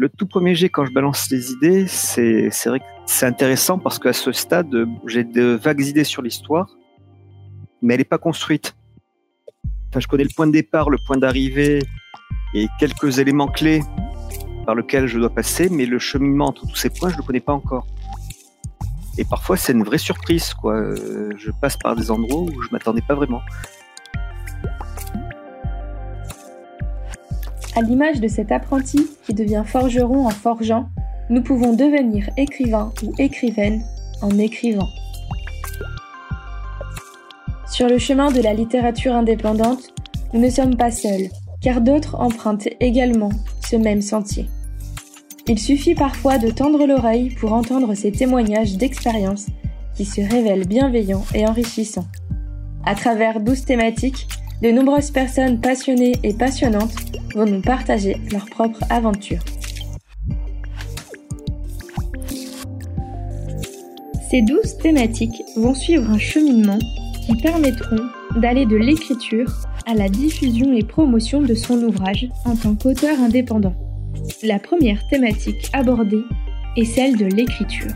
Le 0.00 0.08
tout 0.08 0.24
premier 0.24 0.54
jet, 0.54 0.70
quand 0.70 0.86
je 0.86 0.94
balance 0.94 1.30
les 1.30 1.52
idées, 1.52 1.86
c'est 1.86 2.48
vrai 2.64 2.80
que 2.80 2.84
c'est 3.04 3.26
intéressant 3.26 3.78
parce 3.78 3.98
qu'à 3.98 4.14
ce 4.14 4.32
stade, 4.32 4.74
j'ai 5.06 5.24
de 5.24 5.60
vagues 5.62 5.84
idées 5.84 6.04
sur 6.04 6.22
l'histoire, 6.22 6.70
mais 7.82 7.92
elle 7.92 8.00
n'est 8.00 8.04
pas 8.04 8.16
construite. 8.16 8.74
Enfin, 9.90 10.00
je 10.00 10.06
connais 10.06 10.24
le 10.24 10.30
point 10.34 10.46
de 10.46 10.52
départ, 10.52 10.88
le 10.88 10.96
point 11.06 11.18
d'arrivée 11.18 11.80
et 12.54 12.66
quelques 12.78 13.18
éléments 13.18 13.48
clés 13.48 13.82
par 14.64 14.74
lesquels 14.74 15.06
je 15.06 15.18
dois 15.18 15.28
passer, 15.28 15.68
mais 15.68 15.84
le 15.84 15.98
cheminement 15.98 16.46
entre 16.46 16.66
tous 16.66 16.76
ces 16.76 16.88
points, 16.88 17.10
je 17.10 17.16
ne 17.16 17.20
le 17.20 17.26
connais 17.26 17.40
pas 17.40 17.52
encore. 17.52 17.86
Et 19.18 19.26
parfois, 19.26 19.58
c'est 19.58 19.72
une 19.72 19.84
vraie 19.84 19.98
surprise. 19.98 20.54
Quoi. 20.54 20.76
Euh, 20.76 21.28
je 21.36 21.50
passe 21.50 21.76
par 21.76 21.94
des 21.94 22.10
endroits 22.10 22.40
où 22.40 22.62
je 22.62 22.68
m'attendais 22.72 23.02
pas 23.06 23.14
vraiment. 23.14 23.42
À 27.76 27.82
l'image 27.82 28.20
de 28.20 28.26
cet 28.26 28.50
apprenti 28.50 29.06
qui 29.24 29.32
devient 29.32 29.62
forgeron 29.64 30.26
en 30.26 30.30
forgeant, 30.30 30.88
nous 31.28 31.42
pouvons 31.42 31.72
devenir 31.72 32.28
écrivain 32.36 32.92
ou 33.04 33.12
écrivaine 33.18 33.82
en 34.22 34.36
écrivant. 34.38 34.88
Sur 37.70 37.88
le 37.88 37.98
chemin 37.98 38.32
de 38.32 38.42
la 38.42 38.54
littérature 38.54 39.14
indépendante, 39.14 39.94
nous 40.32 40.40
ne 40.40 40.50
sommes 40.50 40.76
pas 40.76 40.90
seuls, 40.90 41.28
car 41.60 41.80
d'autres 41.80 42.16
empruntent 42.16 42.68
également 42.80 43.30
ce 43.68 43.76
même 43.76 44.02
sentier. 44.02 44.50
Il 45.46 45.58
suffit 45.58 45.94
parfois 45.94 46.38
de 46.38 46.50
tendre 46.50 46.86
l'oreille 46.86 47.30
pour 47.30 47.52
entendre 47.52 47.94
ces 47.94 48.10
témoignages 48.10 48.76
d'expérience 48.76 49.46
qui 49.94 50.04
se 50.04 50.20
révèlent 50.20 50.66
bienveillants 50.66 51.24
et 51.34 51.46
enrichissants. 51.46 52.06
À 52.84 52.94
travers 52.94 53.40
douze 53.40 53.64
thématiques, 53.64 54.26
de 54.62 54.70
nombreuses 54.70 55.10
personnes 55.10 55.60
passionnées 55.60 56.16
et 56.22 56.34
passionnantes 56.34 56.94
vont 57.34 57.46
nous 57.46 57.62
partager 57.62 58.16
leur 58.32 58.44
propre 58.46 58.80
aventure. 58.90 59.40
Ces 64.30 64.42
douze 64.42 64.76
thématiques 64.78 65.42
vont 65.56 65.74
suivre 65.74 66.08
un 66.08 66.18
cheminement 66.18 66.78
qui 67.26 67.34
permettront 67.36 68.06
d'aller 68.36 68.64
de 68.64 68.76
l'écriture 68.76 69.50
à 69.86 69.94
la 69.94 70.08
diffusion 70.08 70.72
et 70.72 70.84
promotion 70.84 71.42
de 71.42 71.54
son 71.54 71.82
ouvrage 71.82 72.28
en 72.44 72.54
tant 72.54 72.74
qu'auteur 72.76 73.18
indépendant. 73.18 73.74
La 74.42 74.58
première 74.58 75.04
thématique 75.08 75.68
abordée 75.72 76.22
est 76.76 76.84
celle 76.84 77.16
de 77.16 77.26
l'écriture. 77.26 77.92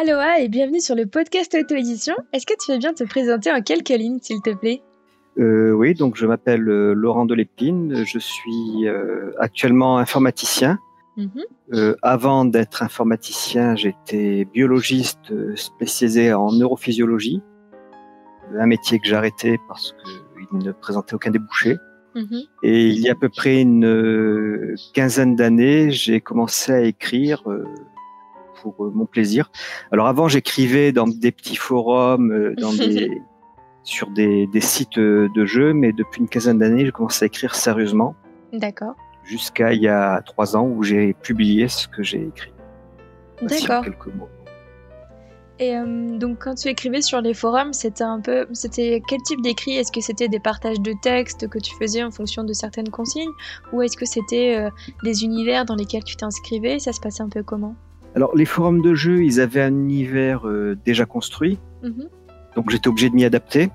Aloha 0.00 0.40
et 0.40 0.48
bienvenue 0.48 0.80
sur 0.80 0.94
le 0.94 1.04
podcast 1.04 1.54
Auto-édition. 1.54 2.14
Est-ce 2.32 2.46
que 2.46 2.54
tu 2.58 2.72
veux 2.72 2.78
bien 2.78 2.94
te 2.94 3.04
présenter 3.04 3.52
en 3.52 3.60
quelques 3.60 3.90
lignes, 3.90 4.18
s'il 4.22 4.40
te 4.40 4.54
plaît? 4.54 4.80
Euh, 5.38 5.72
Oui, 5.72 5.92
donc 5.92 6.16
je 6.16 6.24
m'appelle 6.24 6.66
euh, 6.70 6.94
Laurent 6.94 7.26
Delépine. 7.26 8.02
Je 8.06 8.18
suis 8.18 8.86
euh, 8.86 9.32
actuellement 9.38 9.98
informaticien. 9.98 10.78
Mhm. 11.18 11.96
avant 12.00 12.46
d'être 12.46 12.82
informaticien, 12.82 13.76
j'étais 13.76 14.46
biologiste 14.46 15.54
spécialisé 15.54 16.32
en 16.32 16.50
neurophysiologie, 16.50 17.42
un 18.58 18.66
métier 18.66 18.98
que 19.00 19.06
j'ai 19.06 19.16
arrêté 19.16 19.58
parce 19.68 19.94
qu'il 20.02 20.58
ne 20.60 20.72
présentait 20.72 21.14
aucun 21.14 21.30
débouché. 21.30 21.76
Mhm. 22.14 22.40
Et 22.62 22.86
il 22.86 23.00
y 23.00 23.10
a 23.10 23.12
à 23.12 23.16
peu 23.16 23.28
près 23.28 23.60
une 23.60 24.76
quinzaine 24.94 25.36
d'années, 25.36 25.90
j'ai 25.90 26.22
commencé 26.22 26.72
à 26.72 26.80
écrire 26.80 27.42
pour 28.60 28.84
euh, 28.84 28.90
mon 28.94 29.06
plaisir. 29.06 29.50
Alors 29.92 30.06
avant, 30.06 30.28
j'écrivais 30.28 30.92
dans 30.92 31.06
des 31.06 31.32
petits 31.32 31.56
forums, 31.56 32.32
euh, 32.32 32.54
dans 32.56 32.72
des, 32.74 33.20
sur 33.82 34.10
des, 34.10 34.46
des, 34.46 34.60
sites 34.60 34.98
euh, 34.98 35.28
de 35.34 35.44
jeux, 35.44 35.72
mais 35.72 35.92
depuis 35.92 36.20
une 36.20 36.28
quinzaine 36.28 36.58
d'années, 36.58 36.84
j'ai 36.84 36.92
commencé 36.92 37.24
à 37.24 37.26
écrire 37.26 37.54
sérieusement. 37.54 38.14
D'accord. 38.52 38.94
Jusqu'à 39.24 39.72
il 39.72 39.82
y 39.82 39.88
a 39.88 40.22
trois 40.22 40.56
ans 40.56 40.64
où 40.64 40.82
j'ai 40.82 41.14
publié 41.14 41.68
ce 41.68 41.88
que 41.88 42.02
j'ai 42.02 42.22
écrit. 42.22 42.52
D'accord. 43.42 43.84
Quelques 43.84 44.06
mots. 44.06 44.28
Et 45.62 45.74
donc, 45.76 46.38
quand 46.38 46.54
tu 46.54 46.68
écrivais 46.68 47.02
sur 47.02 47.20
les 47.20 47.34
forums, 47.34 47.74
c'était 47.74 48.02
un 48.02 48.18
peu, 48.18 48.46
c'était 48.54 49.02
quel 49.06 49.20
type 49.20 49.42
d'écrit? 49.42 49.72
Est-ce 49.72 49.92
que 49.92 50.00
c'était 50.00 50.26
des 50.26 50.40
partages 50.40 50.80
de 50.80 50.94
textes 51.02 51.48
que 51.48 51.58
tu 51.58 51.76
faisais 51.76 52.02
en 52.02 52.10
fonction 52.10 52.44
de 52.44 52.54
certaines 52.54 52.88
consignes, 52.88 53.30
ou 53.70 53.82
est-ce 53.82 53.94
que 53.94 54.06
c'était 54.06 54.70
des 55.04 55.22
univers 55.22 55.66
dans 55.66 55.74
lesquels 55.74 56.02
tu 56.02 56.16
t'inscrivais? 56.16 56.78
Ça 56.78 56.94
se 56.94 57.00
passait 57.00 57.22
un 57.22 57.28
peu 57.28 57.42
comment? 57.42 57.76
Alors, 58.16 58.34
les 58.34 58.44
forums 58.44 58.82
de 58.82 58.94
jeu, 58.94 59.22
ils 59.22 59.40
avaient 59.40 59.62
un 59.62 59.68
univers 59.68 60.46
euh, 60.46 60.76
déjà 60.84 61.06
construit, 61.06 61.58
mhm. 61.82 62.08
donc 62.56 62.70
j'étais 62.70 62.88
obligé 62.88 63.08
de 63.08 63.14
m'y 63.14 63.24
adapter. 63.24 63.70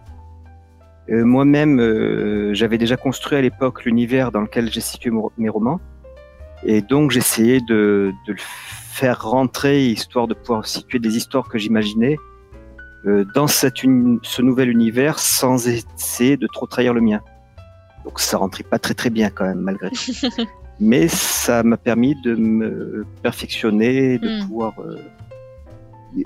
Euh, 1.09 1.23
moi-même, 1.23 1.79
euh, 1.79 2.53
j'avais 2.53 2.77
déjà 2.77 2.97
construit 2.97 3.37
à 3.37 3.41
l'époque 3.41 3.85
l'univers 3.85 4.31
dans 4.31 4.41
lequel 4.41 4.71
j'ai 4.71 4.81
situé 4.81 5.11
mes 5.37 5.49
romans, 5.49 5.79
et 6.63 6.81
donc 6.81 7.11
j'essayais 7.11 7.61
de, 7.61 8.11
de, 8.27 8.33
le 8.33 8.39
faire 8.39 9.23
rentrer, 9.23 9.87
histoire 9.87 10.27
de 10.27 10.33
pouvoir 10.33 10.65
situer 10.65 10.99
des 10.99 11.15
histoires 11.15 11.47
que 11.47 11.57
j'imaginais 11.57 12.17
dans 13.35 13.45
cette 13.45 13.75
ce 14.23 14.41
nouvel 14.41 14.67
univers 14.69 15.19
sans 15.19 15.67
essayer 15.67 16.37
de 16.37 16.47
trop 16.47 16.65
trahir 16.65 16.91
le 16.91 17.01
mien. 17.01 17.21
Donc 18.03 18.19
ça 18.19 18.37
rentrait 18.37 18.63
pas 18.63 18.79
très 18.79 18.95
très 18.95 19.11
bien 19.11 19.29
quand 19.29 19.45
même, 19.45 19.59
malgré 19.59 19.91
tout. 19.91 20.11
mais 20.79 21.07
ça 21.07 21.63
m'a 21.63 21.77
permis 21.77 22.15
de 22.21 22.35
me 22.35 23.05
perfectionner, 23.21 24.17
de 24.17 24.27
hmm. 24.27 24.47
pouvoir 24.47 24.73
euh, 24.79 24.97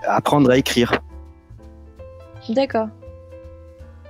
apprendre 0.07 0.49
à 0.49 0.57
écrire. 0.57 0.99
D'accord. 2.49 2.87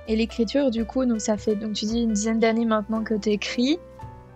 Et 0.08 0.16
l'écriture, 0.16 0.70
du 0.70 0.84
coup, 0.84 1.04
donc 1.04 1.20
ça 1.20 1.36
fait, 1.36 1.54
donc 1.54 1.74
tu 1.74 1.84
dis 1.84 2.02
une 2.02 2.12
dizaine 2.12 2.38
d'années 2.38 2.64
maintenant 2.64 3.04
que 3.04 3.14
tu 3.14 3.30
écris, 3.30 3.78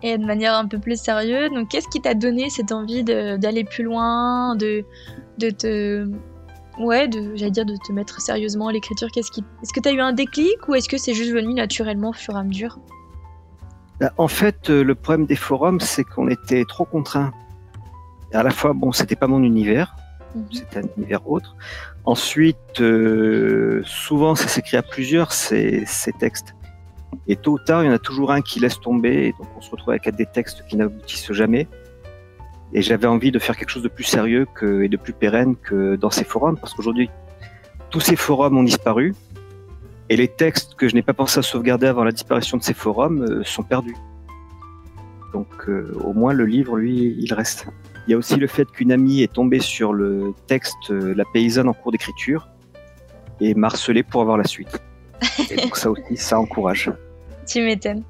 et 0.03 0.17
de 0.17 0.25
manière 0.25 0.53
un 0.53 0.67
peu 0.67 0.77
plus 0.77 0.99
sérieuse. 1.01 1.49
Donc, 1.51 1.69
qu'est-ce 1.69 1.87
qui 1.87 2.01
t'a 2.01 2.13
donné 2.13 2.49
cette 2.49 2.71
envie 2.71 3.03
d'aller 3.03 3.63
plus 3.63 3.83
loin, 3.83 4.55
de, 4.55 4.85
de 5.39 5.49
te, 5.49 6.07
ouais, 6.79 7.07
de, 7.07 7.35
j'allais 7.35 7.51
dire, 7.51 7.65
de 7.65 7.75
te 7.75 7.91
mettre 7.91 8.21
sérieusement 8.21 8.67
à 8.67 8.71
l'écriture? 8.71 9.07
Qu'est-ce 9.11 9.31
qui, 9.31 9.43
est-ce 9.63 9.73
que 9.73 9.79
tu 9.79 9.89
as 9.89 9.93
eu 9.93 9.99
un 9.99 10.13
déclic 10.13 10.67
ou 10.67 10.75
est-ce 10.75 10.89
que 10.89 10.97
c'est 10.97 11.13
juste 11.13 11.31
venu 11.31 11.53
naturellement 11.53 12.09
au 12.09 12.13
fur 12.13 12.35
et 12.35 12.39
à 12.39 12.43
mesure? 12.43 12.79
En 14.17 14.27
fait, 14.27 14.69
euh, 14.69 14.83
le 14.83 14.95
problème 14.95 15.25
des 15.25 15.35
forums, 15.35 15.79
c'est 15.79 16.03
qu'on 16.03 16.27
était 16.27 16.65
trop 16.65 16.85
contraints. 16.85 17.31
À 18.33 18.43
la 18.43 18.51
fois, 18.51 18.73
bon, 18.73 18.91
c'était 18.91 19.15
pas 19.15 19.27
mon 19.27 19.43
univers, 19.43 19.95
mhm. 20.35 20.45
c'était 20.51 20.79
un 20.79 20.87
univers 20.97 21.29
autre. 21.29 21.55
Ensuite, 22.03 22.81
euh, 22.81 23.81
souvent, 23.85 24.35
ça 24.35 24.47
s'écrit 24.47 24.77
à 24.77 24.83
plusieurs, 24.83 25.31
ces, 25.31 25.83
ces 25.85 26.11
textes. 26.11 26.55
Et 27.27 27.35
tôt 27.35 27.53
ou 27.53 27.59
tard, 27.59 27.83
il 27.83 27.87
y 27.87 27.89
en 27.89 27.93
a 27.93 27.99
toujours 27.99 28.31
un 28.31 28.41
qui 28.41 28.59
laisse 28.59 28.79
tomber, 28.79 29.27
et 29.27 29.31
donc 29.31 29.47
on 29.57 29.61
se 29.61 29.71
retrouve 29.71 29.91
avec 29.91 30.09
des 30.13 30.25
textes 30.25 30.65
qui 30.67 30.75
n'aboutissent 30.75 31.31
jamais. 31.31 31.67
Et 32.73 32.81
j'avais 32.81 33.07
envie 33.07 33.31
de 33.31 33.39
faire 33.39 33.55
quelque 33.55 33.69
chose 33.69 33.83
de 33.83 33.87
plus 33.87 34.03
sérieux 34.03 34.45
que, 34.53 34.83
et 34.83 34.89
de 34.89 34.97
plus 34.97 35.13
pérenne 35.13 35.55
que 35.55 35.95
dans 35.95 36.09
ces 36.09 36.25
forums, 36.25 36.57
parce 36.57 36.73
qu'aujourd'hui, 36.73 37.09
tous 37.89 38.01
ces 38.01 38.17
forums 38.17 38.57
ont 38.57 38.63
disparu. 38.63 39.15
Et 40.09 40.17
les 40.17 40.27
textes 40.27 40.75
que 40.75 40.87
je 40.87 40.93
n'ai 40.93 41.01
pas 41.01 41.13
pensé 41.13 41.39
à 41.39 41.41
sauvegarder 41.41 41.87
avant 41.87 42.03
la 42.03 42.11
disparition 42.11 42.57
de 42.57 42.63
ces 42.63 42.75
forums 42.75 43.23
euh, 43.23 43.43
sont 43.43 43.63
perdus. 43.63 43.95
Donc 45.33 45.47
euh, 45.67 45.91
au 46.03 46.13
moins 46.13 46.33
le 46.33 46.45
livre, 46.45 46.77
lui, 46.77 47.15
il 47.19 47.33
reste. 47.33 47.67
Il 48.07 48.11
y 48.11 48.13
a 48.13 48.17
aussi 48.17 48.35
le 48.35 48.45
fait 48.45 48.69
qu'une 48.69 48.91
amie 48.91 49.23
est 49.23 49.33
tombée 49.33 49.59
sur 49.59 49.93
le 49.93 50.33
texte 50.45 50.91
euh, 50.91 51.15
La 51.15 51.23
paysanne 51.33 51.67
en 51.67 51.73
cours 51.73 51.91
d'écriture 51.91 52.47
et 53.41 53.55
marcelée 53.55 54.03
pour 54.03 54.21
avoir 54.21 54.37
la 54.37 54.43
suite. 54.43 54.79
Et 55.49 55.55
donc 55.55 55.75
ça 55.75 55.89
aussi, 55.89 56.15
ça 56.15 56.39
encourage. 56.39 56.91
Tu 57.47 57.61
m'étonnes. 57.63 58.03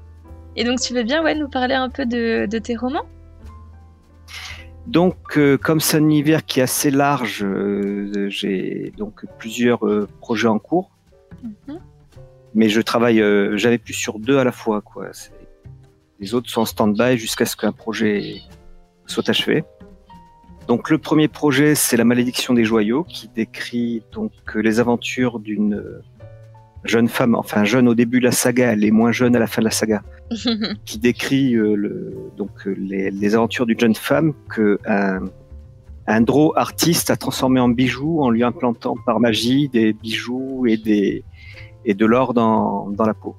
Et 0.54 0.64
donc 0.64 0.80
tu 0.80 0.92
veux 0.92 1.02
bien 1.02 1.24
ouais, 1.24 1.34
nous 1.34 1.48
parler 1.48 1.74
un 1.74 1.88
peu 1.88 2.04
de, 2.04 2.46
tes 2.58 2.76
romans? 2.76 3.06
Donc, 4.86 5.36
comme 5.62 5.80
c'est 5.80 5.96
un 5.96 6.04
univers 6.04 6.44
qui 6.44 6.60
est 6.60 6.62
assez 6.62 6.92
large, 6.92 7.44
j'ai 8.28 8.92
donc 8.96 9.24
plusieurs 9.36 9.80
projets 10.20 10.46
en 10.46 10.60
cours. 10.60 10.95
Mhm. 11.42 11.80
Mais 12.54 12.68
je 12.68 12.80
travaille, 12.80 13.20
euh, 13.20 13.56
j'avais 13.56 13.78
plus 13.78 13.94
sur 13.94 14.18
deux 14.18 14.38
à 14.38 14.44
la 14.44 14.52
fois. 14.52 14.80
Quoi. 14.80 15.10
Les 16.20 16.34
autres 16.34 16.48
sont 16.48 16.62
en 16.62 16.64
stand-by 16.64 17.18
jusqu'à 17.18 17.44
ce 17.44 17.56
qu'un 17.56 17.72
projet 17.72 18.40
soit 19.06 19.28
achevé. 19.28 19.64
Donc 20.66 20.90
le 20.90 20.98
premier 20.98 21.28
projet, 21.28 21.74
c'est 21.74 21.96
La 21.96 22.04
malédiction 22.04 22.54
des 22.54 22.64
joyaux, 22.64 23.04
qui 23.04 23.28
décrit 23.28 24.02
donc 24.12 24.32
les 24.54 24.80
aventures 24.80 25.38
d'une 25.38 26.02
jeune 26.84 27.08
femme, 27.08 27.34
enfin 27.34 27.64
jeune 27.64 27.88
au 27.88 27.94
début 27.94 28.20
de 28.20 28.24
la 28.24 28.32
saga, 28.32 28.72
elle 28.72 28.84
est 28.84 28.90
moins 28.90 29.12
jeune 29.12 29.36
à 29.36 29.38
la 29.38 29.46
fin 29.46 29.60
de 29.60 29.66
la 29.66 29.70
saga, 29.70 30.02
qui 30.84 30.98
décrit 30.98 31.54
euh, 31.54 31.74
le, 31.74 32.14
donc 32.36 32.50
les, 32.64 33.10
les 33.10 33.34
aventures 33.34 33.66
d'une 33.66 33.78
jeune 33.78 33.94
femme 33.94 34.32
que 34.48 34.78
un, 34.86 35.20
un 36.06 36.20
draw 36.20 36.52
artiste 36.56 37.10
a 37.10 37.16
transformé 37.16 37.60
en 37.60 37.68
bijoux 37.68 38.20
en 38.22 38.30
lui 38.30 38.42
implantant 38.42 38.96
par 39.04 39.20
magie 39.20 39.68
des 39.68 39.92
bijoux 39.92 40.66
et 40.66 40.76
des 40.76 41.24
et 41.86 41.94
de 41.94 42.04
l'or 42.04 42.34
dans, 42.34 42.90
dans 42.90 43.06
la 43.06 43.14
peau. 43.14 43.36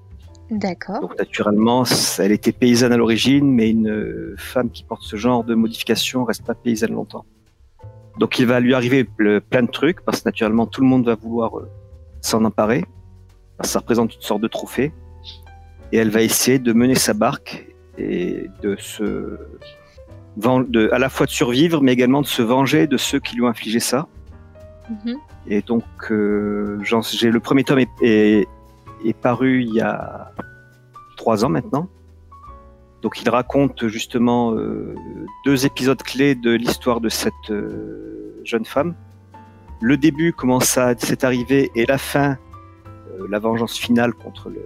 D'accord. 0.49 1.01
Donc 1.01 1.19
naturellement, 1.19 1.83
elle 2.19 2.31
était 2.31 2.53
paysanne 2.53 2.93
à 2.93 2.97
l'origine, 2.97 3.51
mais 3.51 3.69
une 3.69 4.33
femme 4.37 4.71
qui 4.71 4.83
porte 4.83 5.03
ce 5.03 5.17
genre 5.17 5.43
de 5.43 5.53
modification 5.53 6.23
reste 6.23 6.45
pas 6.45 6.55
paysanne 6.55 6.93
longtemps. 6.93 7.25
Donc 8.17 8.39
il 8.39 8.47
va 8.47 8.59
lui 8.59 8.73
arriver 8.73 9.03
plein 9.03 9.63
de 9.63 9.69
trucs 9.69 10.01
parce 10.01 10.21
que 10.21 10.29
naturellement 10.29 10.65
tout 10.65 10.81
le 10.81 10.87
monde 10.87 11.05
va 11.05 11.15
vouloir 11.15 11.59
euh, 11.59 11.69
s'en 12.21 12.43
emparer. 12.45 12.85
Ça 13.61 13.79
représente 13.79 14.15
une 14.15 14.21
sorte 14.21 14.41
de 14.41 14.47
trophée. 14.47 14.93
Et 15.91 15.97
elle 15.97 16.09
va 16.09 16.21
essayer 16.21 16.59
de 16.59 16.73
mener 16.73 16.95
sa 16.95 17.13
barque 17.13 17.67
et 17.97 18.49
de 18.61 18.75
se 18.77 19.37
de, 20.37 20.89
à 20.91 20.99
la 20.99 21.09
fois 21.09 21.25
de 21.25 21.31
survivre, 21.31 21.81
mais 21.81 21.93
également 21.93 22.21
de 22.21 22.27
se 22.27 22.41
venger 22.41 22.87
de 22.87 22.97
ceux 22.97 23.19
qui 23.19 23.35
lui 23.35 23.43
ont 23.43 23.47
infligé 23.47 23.79
ça. 23.79 24.07
Mhm. 24.89 25.17
Et 25.47 25.61
donc, 25.61 25.83
euh, 26.11 26.79
j'ai 26.83 27.31
le 27.31 27.39
premier 27.39 27.63
tome 27.63 27.79
est, 27.79 27.89
est, 28.01 29.13
paru 29.21 29.61
il 29.61 29.73
y 29.73 29.81
a 29.81 30.31
trois 31.15 31.45
ans 31.45 31.49
maintenant. 31.49 31.89
Donc, 33.01 33.21
il 33.21 33.29
raconte 33.29 33.87
justement 33.87 34.53
euh, 34.53 34.95
deux 35.45 35.65
épisodes 35.65 36.01
clés 36.01 36.35
de 36.35 36.51
l'histoire 36.51 36.99
de 36.99 37.09
cette 37.09 37.33
euh, 37.51 38.41
jeune 38.43 38.65
femme. 38.65 38.95
Le 39.81 39.97
début, 39.97 40.33
comment 40.33 40.59
ça 40.59 40.97
s'est 40.97 41.23
arrivé, 41.23 41.69
et 41.75 41.85
la 41.85 41.99
fin, 41.99 42.37
la 43.29 43.39
vengeance 43.39 43.77
finale 43.77 44.13
contre 44.13 44.49
le. 44.49 44.61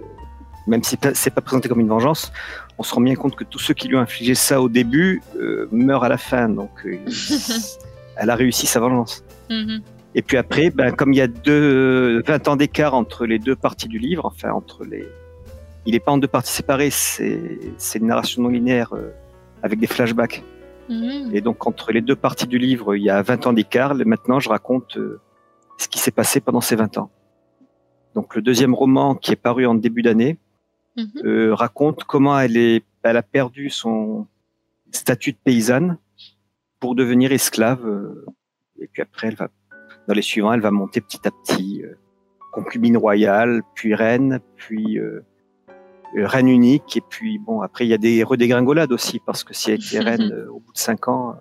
Même 0.68 0.84
si 0.84 0.96
c'est 1.14 1.34
pas 1.34 1.40
présenté 1.40 1.68
comme 1.68 1.80
une 1.80 1.88
vengeance, 1.88 2.32
on 2.78 2.84
se 2.84 2.94
rend 2.94 3.00
bien 3.00 3.16
compte 3.16 3.34
que 3.34 3.42
tous 3.42 3.58
ceux 3.58 3.74
qui 3.74 3.88
lui 3.88 3.96
ont 3.96 4.00
infligé 4.00 4.36
ça 4.36 4.62
au 4.62 4.68
début 4.68 5.20
meurent 5.72 6.04
à 6.04 6.08
la 6.08 6.18
fin. 6.18 6.48
Donc, 6.48 6.86
elle 8.16 8.30
a 8.30 8.36
réussi 8.36 8.66
sa 8.66 8.80
vengeance. 8.80 9.24
Mhm. 9.50 9.82
Et 10.14 10.22
puis 10.22 10.36
après, 10.36 10.70
ben, 10.70 10.92
comme 10.92 11.12
il 11.12 11.16
y 11.16 11.22
a 11.22 11.26
deux, 11.26 12.22
20 12.22 12.48
ans 12.48 12.56
d'écart 12.56 12.94
entre 12.94 13.24
les 13.24 13.38
deux 13.38 13.56
parties 13.56 13.88
du 13.88 13.98
livre, 13.98 14.26
enfin 14.26 14.50
entre 14.50 14.84
les, 14.84 15.06
il 15.86 15.92
n'est 15.92 16.00
pas 16.00 16.12
en 16.12 16.18
deux 16.18 16.28
parties 16.28 16.52
séparées, 16.52 16.90
c'est, 16.90 17.58
c'est 17.78 17.98
une 17.98 18.08
narration 18.08 18.42
non 18.42 18.48
linéaire 18.48 18.92
euh, 18.94 19.10
avec 19.62 19.78
des 19.78 19.86
flashbacks. 19.86 20.42
Mmh. 20.88 21.30
Et 21.32 21.40
donc 21.40 21.66
entre 21.66 21.92
les 21.92 22.00
deux 22.00 22.16
parties 22.16 22.46
du 22.46 22.58
livre, 22.58 22.94
il 22.94 23.02
y 23.02 23.10
a 23.10 23.22
20 23.22 23.46
ans 23.46 23.52
d'écart. 23.52 23.94
Maintenant, 23.94 24.40
je 24.40 24.48
raconte 24.48 24.96
euh, 24.96 25.20
ce 25.78 25.88
qui 25.88 25.98
s'est 25.98 26.10
passé 26.10 26.40
pendant 26.40 26.60
ces 26.60 26.76
20 26.76 26.98
ans. 26.98 27.10
Donc 28.14 28.34
le 28.34 28.42
deuxième 28.42 28.74
roman 28.74 29.14
qui 29.14 29.32
est 29.32 29.36
paru 29.36 29.66
en 29.66 29.74
début 29.74 30.02
d'année 30.02 30.38
mmh. 30.96 31.02
euh, 31.24 31.54
raconte 31.54 32.04
comment 32.04 32.38
elle 32.38 32.56
est, 32.56 32.84
elle 33.02 33.16
a 33.16 33.22
perdu 33.22 33.70
son 33.70 34.26
statut 34.90 35.32
de 35.32 35.38
paysanne 35.42 35.96
pour 36.80 36.94
devenir 36.94 37.32
esclave. 37.32 37.86
Euh, 37.86 38.26
et 38.78 38.88
puis 38.88 39.00
après, 39.02 39.28
elle 39.28 39.36
va 39.36 39.48
dans 40.08 40.14
les 40.14 40.22
suivants, 40.22 40.52
elle 40.52 40.60
va 40.60 40.70
monter 40.70 41.00
petit 41.00 41.20
à 41.26 41.30
petit 41.30 41.82
euh, 41.82 41.96
concubine 42.52 42.96
royale, 42.96 43.62
puis 43.74 43.94
reine, 43.94 44.40
puis 44.56 44.98
euh, 44.98 45.24
euh, 46.16 46.26
reine 46.26 46.48
unique. 46.48 46.96
Et 46.96 47.02
puis 47.08 47.38
bon, 47.38 47.62
après 47.62 47.86
il 47.86 47.88
y 47.88 47.94
a 47.94 47.98
des 47.98 48.22
redégringolades 48.22 48.92
aussi 48.92 49.20
parce 49.24 49.44
que 49.44 49.54
si 49.54 49.70
elle 49.70 49.82
était 49.82 49.98
reine 50.10 50.46
au 50.50 50.60
bout 50.60 50.72
de 50.72 50.78
cinq 50.78 51.08
ans, 51.08 51.36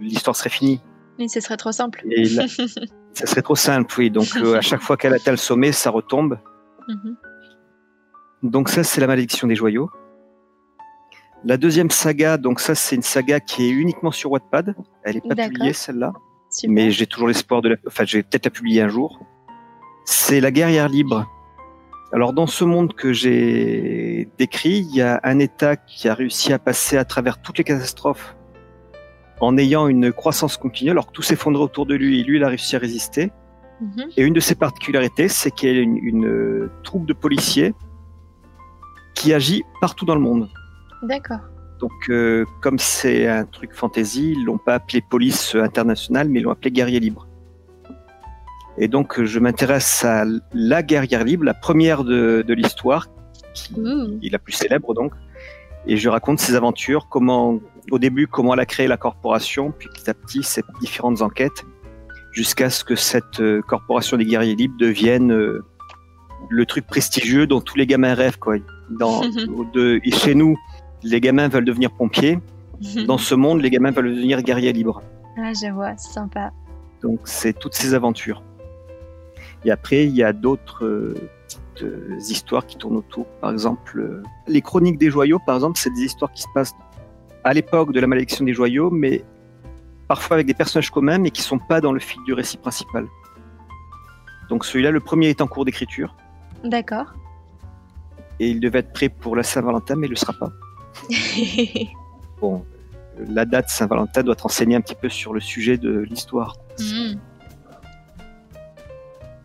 l'histoire 0.00 0.36
serait 0.36 0.50
finie. 0.50 0.80
Mais 1.18 1.28
ce 1.28 1.40
serait 1.40 1.56
trop 1.56 1.72
simple. 1.72 2.04
ça 3.12 3.26
serait 3.26 3.42
trop 3.42 3.56
simple, 3.56 3.92
oui. 3.98 4.10
Donc 4.10 4.36
à 4.36 4.60
chaque 4.60 4.82
fois 4.82 4.96
qu'elle 4.96 5.14
atteint 5.14 5.32
le 5.32 5.36
sommet, 5.36 5.72
ça 5.72 5.90
retombe. 5.90 6.38
Mhm. 6.88 7.16
Donc 8.44 8.68
ça, 8.68 8.84
c'est 8.84 9.00
la 9.00 9.08
malédiction 9.08 9.48
des 9.48 9.56
joyaux. 9.56 9.90
La 11.44 11.56
deuxième 11.56 11.90
saga, 11.90 12.36
donc 12.36 12.60
ça, 12.60 12.76
c'est 12.76 12.94
une 12.94 13.02
saga 13.02 13.40
qui 13.40 13.64
est 13.64 13.70
uniquement 13.70 14.12
sur 14.12 14.30
Wattpad. 14.30 14.76
Elle 15.02 15.16
n'est 15.16 15.20
pas 15.20 15.34
publiée, 15.34 15.72
celle-là 15.72 16.12
mais 16.66 16.90
j'ai 16.90 17.06
toujours 17.06 17.28
l'espoir 17.28 17.62
de 17.62 17.70
la, 17.70 17.76
enfin, 17.86 18.04
j'ai 18.04 18.22
peut-être 18.22 18.46
la 18.46 18.50
publier 18.50 18.82
un 18.82 18.88
jour. 18.88 19.20
C'est 20.04 20.40
la 20.40 20.50
guerrière 20.50 20.88
libre. 20.88 21.26
Alors, 22.12 22.32
dans 22.32 22.46
ce 22.46 22.64
monde 22.64 22.94
que 22.94 23.12
j'ai 23.12 24.28
décrit, 24.38 24.78
il 24.78 24.96
y 24.96 25.02
a 25.02 25.20
un 25.24 25.38
État 25.38 25.76
qui 25.76 26.08
a 26.08 26.14
réussi 26.14 26.52
à 26.52 26.58
passer 26.58 26.96
à 26.96 27.04
travers 27.04 27.42
toutes 27.42 27.58
les 27.58 27.64
catastrophes 27.64 28.34
en 29.40 29.56
ayant 29.58 29.86
une 29.86 30.12
croissance 30.12 30.56
continue, 30.56 30.90
alors 30.90 31.06
que 31.06 31.12
tout 31.12 31.22
s'effondrait 31.22 31.62
autour 31.62 31.86
de 31.86 31.94
lui, 31.94 32.20
et 32.20 32.24
lui, 32.24 32.38
il 32.38 32.44
a 32.44 32.48
réussi 32.48 32.74
à 32.76 32.78
résister. 32.78 33.30
Mhm. 33.80 34.08
Et 34.16 34.22
une 34.22 34.34
de 34.34 34.40
ses 34.40 34.54
particularités, 34.54 35.28
c'est 35.28 35.50
qu'il 35.50 35.68
y 35.68 35.78
a 35.78 35.82
une, 35.82 35.98
une 35.98 36.70
troupe 36.82 37.06
de 37.06 37.12
policiers 37.12 37.74
qui 39.14 39.32
agit 39.34 39.62
partout 39.80 40.04
dans 40.04 40.14
le 40.14 40.20
monde. 40.20 40.48
D'accord. 41.02 41.40
Donc, 41.80 41.92
euh, 42.08 42.44
comme 42.60 42.78
c'est 42.78 43.26
un 43.28 43.44
truc 43.44 43.72
fantasy, 43.72 44.32
ils 44.32 44.44
l'ont 44.44 44.58
pas 44.58 44.74
appelé 44.74 45.00
police 45.00 45.54
internationale, 45.54 46.28
mais 46.28 46.40
ils 46.40 46.42
l'ont 46.42 46.50
appelé 46.50 46.70
guerrier 46.70 47.00
libre. 47.00 47.26
Et 48.78 48.88
donc, 48.88 49.22
je 49.22 49.38
m'intéresse 49.38 50.04
à 50.04 50.24
la 50.52 50.82
guerrière 50.82 51.24
libre, 51.24 51.44
la 51.44 51.54
première 51.54 52.04
de, 52.04 52.44
l'histoire, 52.52 53.08
qui 53.54 53.74
est 54.22 54.30
la 54.30 54.38
plus 54.38 54.52
célèbre 54.52 54.94
donc. 54.94 55.12
Et 55.86 55.96
je 55.96 56.08
raconte 56.08 56.38
ses 56.38 56.54
aventures, 56.54 57.08
comment, 57.08 57.58
au 57.90 57.98
début, 57.98 58.26
comment 58.26 58.54
elle 58.54 58.60
a 58.60 58.66
créé 58.66 58.86
la 58.86 58.96
corporation, 58.96 59.72
puis 59.76 59.88
petit 59.88 60.08
à 60.10 60.14
petit, 60.14 60.42
ses 60.42 60.62
différentes 60.80 61.22
enquêtes, 61.22 61.64
jusqu'à 62.32 62.70
ce 62.70 62.84
que 62.84 62.94
cette 62.94 63.40
euh, 63.40 63.62
corporation 63.62 64.16
des 64.16 64.26
guerriers 64.26 64.54
libres 64.54 64.76
devienne 64.78 65.32
euh, 65.32 65.64
le 66.50 66.66
truc 66.66 66.86
prestigieux 66.86 67.46
dont 67.46 67.60
tous 67.60 67.76
les 67.76 67.86
gamins 67.86 68.14
rêvent, 68.14 68.38
quoi. 68.38 68.56
Dans, 68.90 69.22
de, 69.74 70.00
et 70.04 70.10
chez 70.12 70.34
nous, 70.34 70.56
les 71.02 71.20
gamins 71.20 71.48
veulent 71.48 71.64
devenir 71.64 71.90
pompiers. 71.90 72.38
Dans 73.06 73.18
ce 73.18 73.34
monde, 73.34 73.60
les 73.60 73.70
gamins 73.70 73.90
veulent 73.90 74.14
devenir 74.14 74.42
guerriers 74.42 74.72
libres. 74.72 75.02
Ah, 75.36 75.52
je 75.52 75.70
vois, 75.72 75.96
c'est 75.96 76.12
sympa. 76.12 76.52
Donc, 77.02 77.20
c'est 77.24 77.52
toutes 77.58 77.74
ces 77.74 77.94
aventures. 77.94 78.42
Et 79.64 79.70
après, 79.70 80.04
il 80.04 80.14
y 80.14 80.22
a 80.22 80.32
d'autres 80.32 80.84
euh, 80.84 81.14
euh, 81.82 82.16
histoires 82.28 82.66
qui 82.66 82.76
tournent 82.76 82.96
autour. 82.96 83.26
Par 83.40 83.50
exemple, 83.50 83.98
euh, 83.98 84.22
les 84.46 84.62
chroniques 84.62 84.98
des 84.98 85.10
joyaux, 85.10 85.40
par 85.44 85.56
exemple, 85.56 85.78
c'est 85.78 85.92
des 85.92 86.02
histoires 86.02 86.32
qui 86.32 86.42
se 86.42 86.48
passent 86.54 86.74
à 87.44 87.54
l'époque 87.54 87.92
de 87.92 88.00
la 88.00 88.06
malédiction 88.06 88.44
des 88.44 88.54
joyaux, 88.54 88.90
mais 88.90 89.24
parfois 90.06 90.34
avec 90.34 90.46
des 90.46 90.54
personnages 90.54 90.90
communs, 90.90 91.18
mais 91.18 91.30
qui 91.30 91.42
sont 91.42 91.58
pas 91.58 91.80
dans 91.80 91.92
le 91.92 92.00
fil 92.00 92.20
du 92.24 92.32
récit 92.32 92.56
principal. 92.56 93.06
Donc 94.48 94.64
celui-là, 94.64 94.90
le 94.90 95.00
premier 95.00 95.28
est 95.28 95.40
en 95.40 95.46
cours 95.46 95.64
d'écriture. 95.64 96.16
D'accord. 96.64 97.12
Et 98.40 98.48
il 98.48 98.60
devait 98.60 98.80
être 98.80 98.92
prêt 98.92 99.08
pour 99.08 99.36
la 99.36 99.42
Saint-Valentin, 99.42 99.96
mais 99.96 100.06
il 100.06 100.10
ne 100.10 100.14
le 100.14 100.16
sera 100.16 100.32
pas. 100.32 100.50
bon, 102.40 102.64
la 103.28 103.44
date 103.44 103.68
Saint-Valentin 103.68 104.22
doit 104.22 104.36
enseigner 104.44 104.76
un 104.76 104.80
petit 104.80 104.94
peu 104.94 105.08
sur 105.08 105.32
le 105.32 105.40
sujet 105.40 105.76
de 105.76 105.98
l'histoire. 106.00 106.56
Mm. 106.78 107.14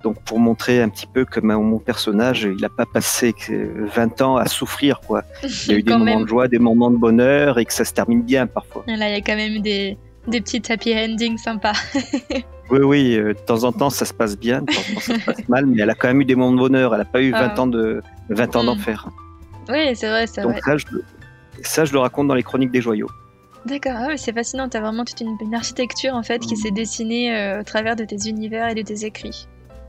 Donc 0.04 0.22
pour 0.24 0.38
montrer 0.38 0.82
un 0.82 0.90
petit 0.90 1.08
peu 1.08 1.24
que 1.24 1.40
mon 1.40 1.80
personnage, 1.80 2.44
il 2.44 2.62
n'a 2.62 2.70
pas 2.70 2.86
passé 2.86 3.34
20 3.50 4.22
ans 4.22 4.36
à 4.36 4.48
souffrir. 4.48 5.00
quoi. 5.00 5.24
Il 5.44 5.72
y 5.72 5.76
a 5.76 5.78
eu 5.78 5.84
des 5.84 5.96
moments 5.96 6.20
de 6.20 6.28
joie, 6.28 6.48
des 6.50 6.60
moments 6.60 6.92
de 6.92 6.98
bonheur 6.98 7.58
et 7.58 7.66
que 7.66 7.74
ça 7.74 7.86
se 7.86 7.94
termine 7.94 8.22
bien 8.22 8.46
parfois. 8.46 8.84
Là, 8.86 9.10
il 9.10 9.14
y 9.14 9.16
a 9.16 9.22
quand 9.22 9.38
même 9.38 9.62
des, 9.62 9.98
des 10.28 10.42
petites 10.42 10.70
happy 10.70 10.94
endings 10.94 11.38
sympas. 11.38 11.74
oui, 12.70 12.80
oui, 12.80 13.16
euh, 13.16 13.34
de 13.34 13.40
temps 13.40 13.64
en 13.64 13.72
temps 13.72 13.90
ça 13.90 14.04
se 14.04 14.14
passe 14.14 14.38
bien, 14.38 14.62
de 14.62 14.66
temps 14.66 14.82
en 14.82 14.94
temps 14.94 15.00
ça 15.00 15.20
se 15.20 15.26
passe 15.26 15.48
mal, 15.48 15.66
mais 15.66 15.82
elle 15.82 15.90
a 15.90 15.96
quand 15.96 16.10
même 16.10 16.20
eu 16.20 16.26
des 16.26 16.36
moments 16.36 16.52
de 16.52 16.60
bonheur. 16.60 16.94
Elle 16.94 17.00
n'a 17.00 17.06
pas 17.06 17.22
eu 17.22 17.32
20 17.32 17.38
ah. 17.40 17.62
ans 17.62 17.68
de 17.68 18.02
20 18.30 18.56
ans 18.58 18.64
mm. 18.64 18.66
d'enfer. 18.66 19.08
Oui, 19.70 19.96
c'est 19.96 20.10
vrai, 20.10 20.28
c'est 20.28 20.42
vrai. 20.42 20.60
Ça, 20.66 20.76
je, 20.76 20.86
ça, 21.62 21.86
je 21.86 21.94
le 21.94 22.00
raconte 22.00 22.28
dans 22.28 22.36
les 22.36 22.44
chroniques 22.44 22.72
des 22.72 22.82
joyaux. 22.82 23.10
D'accord, 23.66 23.94
ah 23.96 24.18
c'est 24.18 24.34
fascinant. 24.34 24.68
Tu 24.68 24.76
as 24.78 24.82
vraiment 24.82 25.06
toute 25.06 25.22
une, 25.22 25.56
architecture 25.56 26.14
en 26.14 26.24
fait 26.24 26.40
qui 26.40 26.58
s'est 26.58 26.72
dessinée 26.72 27.34
euh, 27.34 27.62
au 27.62 27.64
travers 27.64 27.96
de 27.96 28.04
tes 28.04 28.28
univers 28.28 28.70
et 28.70 28.76
de 28.76 28.82
tes 28.82 29.06
écrits. 29.06 29.48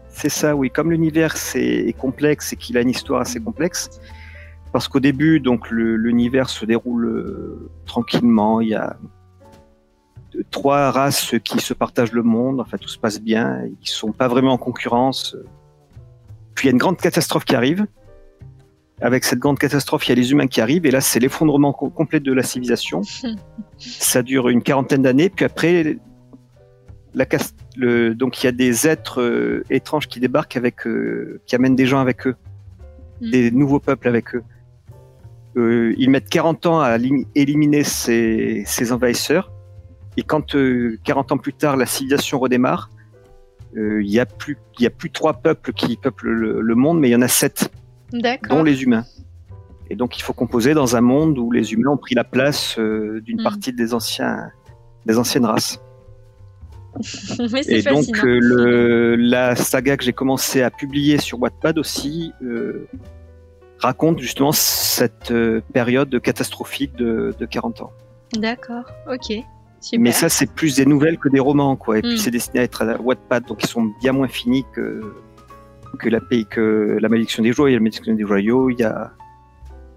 C'est 0.09 0.28
ça, 0.28 0.54
oui. 0.54 0.71
Comme 0.71 0.92
l'univers 0.92 1.35
est 1.56 1.99
complexe 1.99 2.52
et 2.52 2.56
qu'il 2.56 2.76
a 2.78 2.83
une 2.83 2.90
histoire 2.90 3.21
assez 3.21 3.40
complexe, 3.40 3.90
parce 4.73 4.87
qu'au 4.87 5.00
début, 5.00 5.40
donc 5.40 5.71
l'univers 5.71 6.49
se 6.49 6.64
déroule 6.64 7.06
euh, 7.06 7.71
tranquillement. 7.85 8.61
Il 8.61 8.68
y 8.68 8.75
a 8.75 8.97
trois 10.50 10.92
races 10.92 11.35
qui 11.42 11.59
se 11.59 11.75
partagent 11.75 12.12
le 12.12 12.23
monde. 12.23 12.61
Enfin, 12.61 12.78
tout 12.78 12.88
se 12.88 12.99
passe 12.99 13.21
bien. 13.21 13.64
Ils 13.83 13.88
sont 13.88 14.12
pas 14.12 14.28
vraiment 14.28 14.52
en 14.52 14.59
concurrence. 14.59 15.37
Puis 16.54 16.66
il 16.66 16.68
y 16.68 16.71
a 16.71 16.73
une 16.73 16.78
grande 16.78 16.99
catastrophe 16.99 17.44
qui 17.44 17.56
arrive 17.56 17.87
avec 19.00 19.24
cette 19.24 19.38
grande 19.38 19.58
catastrophe, 19.58 20.06
il 20.06 20.10
y 20.10 20.12
a 20.12 20.14
les 20.14 20.30
humains 20.32 20.46
qui 20.46 20.60
arrivent, 20.60 20.86
et 20.86 20.90
là, 20.90 21.00
c'est 21.00 21.18
l'effondrement 21.18 21.72
complet 21.72 22.20
de 22.20 22.32
la 22.32 22.42
civilisation. 22.42 23.02
Ça 23.78 24.22
dure 24.22 24.48
une 24.48 24.62
quarantaine 24.62 25.02
d'années, 25.02 25.30
puis 25.30 25.44
après, 25.44 25.96
la, 27.14 27.26
le, 27.76 28.14
donc 28.14 28.42
il 28.42 28.46
y 28.46 28.48
a 28.48 28.52
des 28.52 28.86
êtres 28.86 29.20
euh, 29.20 29.64
étranges 29.70 30.08
qui 30.08 30.20
débarquent 30.20 30.56
avec, 30.56 30.86
euh, 30.86 31.40
qui 31.46 31.56
amènent 31.56 31.76
des 31.76 31.86
gens 31.86 32.00
avec 32.00 32.26
eux, 32.26 32.36
hmm. 33.20 33.30
des 33.30 33.50
nouveaux 33.50 33.80
peuples 33.80 34.08
avec 34.08 34.34
eux. 34.34 34.44
Euh, 35.56 35.94
ils 35.98 36.10
mettent 36.10 36.30
40 36.30 36.66
ans 36.66 36.80
à 36.80 36.96
éliminer 37.34 37.84
ces, 37.84 38.62
ces 38.66 38.92
envahisseurs, 38.92 39.52
et 40.16 40.22
quand 40.22 40.56
40 41.02 41.32
ans 41.32 41.38
plus 41.38 41.52
tard, 41.52 41.76
la 41.76 41.86
civilisation 41.86 42.38
redémarre, 42.38 42.90
il 43.76 44.08
y 44.08 44.20
a 44.20 44.26
plus, 44.26 44.56
y 44.78 44.86
a 44.86 44.90
plus 44.90 45.10
trois 45.10 45.32
peuples 45.32 45.72
qui 45.72 45.96
peuplent 45.96 46.30
le, 46.30 46.60
le 46.60 46.74
monde, 46.76 47.00
mais 47.00 47.08
il 47.08 47.12
y 47.12 47.16
en 47.16 47.22
a 47.22 47.26
sept 47.28 47.72
dont 48.12 48.62
les 48.62 48.82
humains. 48.82 49.04
Et 49.90 49.96
donc 49.96 50.18
il 50.18 50.23
faut 50.23 50.32
composer 50.32 50.75
dans 50.75 50.96
un 50.96 51.00
monde 51.00 51.38
où 51.38 51.50
les 51.50 51.73
humains 51.73 51.90
ont 51.90 51.96
pris 51.96 52.14
la 52.14 52.25
place 52.25 52.78
euh, 52.78 53.20
d'une 53.20 53.40
hmm. 53.40 53.44
partie 53.44 53.73
des, 53.73 53.94
anciens, 53.94 54.50
des 55.06 55.18
anciennes 55.18 55.44
races. 55.44 55.80
et 57.68 57.82
donc 57.82 58.06
euh, 58.25 58.38
le, 58.40 59.16
la 59.16 59.56
saga 59.56 59.96
que 59.96 60.04
j'ai 60.04 60.12
commencé 60.12 60.62
à 60.62 60.70
publier 60.70 61.18
sur 61.18 61.40
Wattpad 61.42 61.76
aussi 61.76 62.32
euh, 62.42 62.88
raconte 63.78 64.20
justement 64.20 64.52
cette 64.52 65.34
période 65.73 66.20
catastrophique 66.20 66.94
de, 66.94 67.34
de 67.38 67.46
40 67.46 67.82
ans. 67.82 67.92
D'accord, 68.32 68.84
ok. 69.11 69.44
Mais 69.99 70.12
ça, 70.12 70.28
c'est 70.30 70.50
plus 70.50 70.76
des 70.76 70.87
nouvelles 70.87 71.18
que 71.18 71.28
des 71.28 71.40
romans, 71.40 71.76
quoi. 71.76 71.99
Et 71.99 72.02
puis, 72.02 72.14
hmm. 72.14 72.16
c'est 72.16 72.30
destiné 72.30 72.61
à 72.61 72.62
être 72.62 72.82
à 72.82 72.99
Wattpad, 72.99 73.44
donc 73.46 73.62
ils 73.62 73.68
sont 73.68 73.92
bien 74.00 74.12
moins 74.12 74.28
finis 74.28 74.64
que, 74.73 75.02
que 75.94 76.08
la, 76.08 76.20
que 76.50 76.98
la 77.00 77.08
malédiction 77.08 77.42
des 77.42 77.52
joyaux, 77.52 77.68
il 77.68 77.72
y 77.72 77.74
a 77.74 77.78
la 77.78 77.82
malédiction 77.82 78.14
des 78.14 78.26
joyaux, 78.26 78.70
il 78.70 78.78
y 78.78 78.84
a 78.84 79.12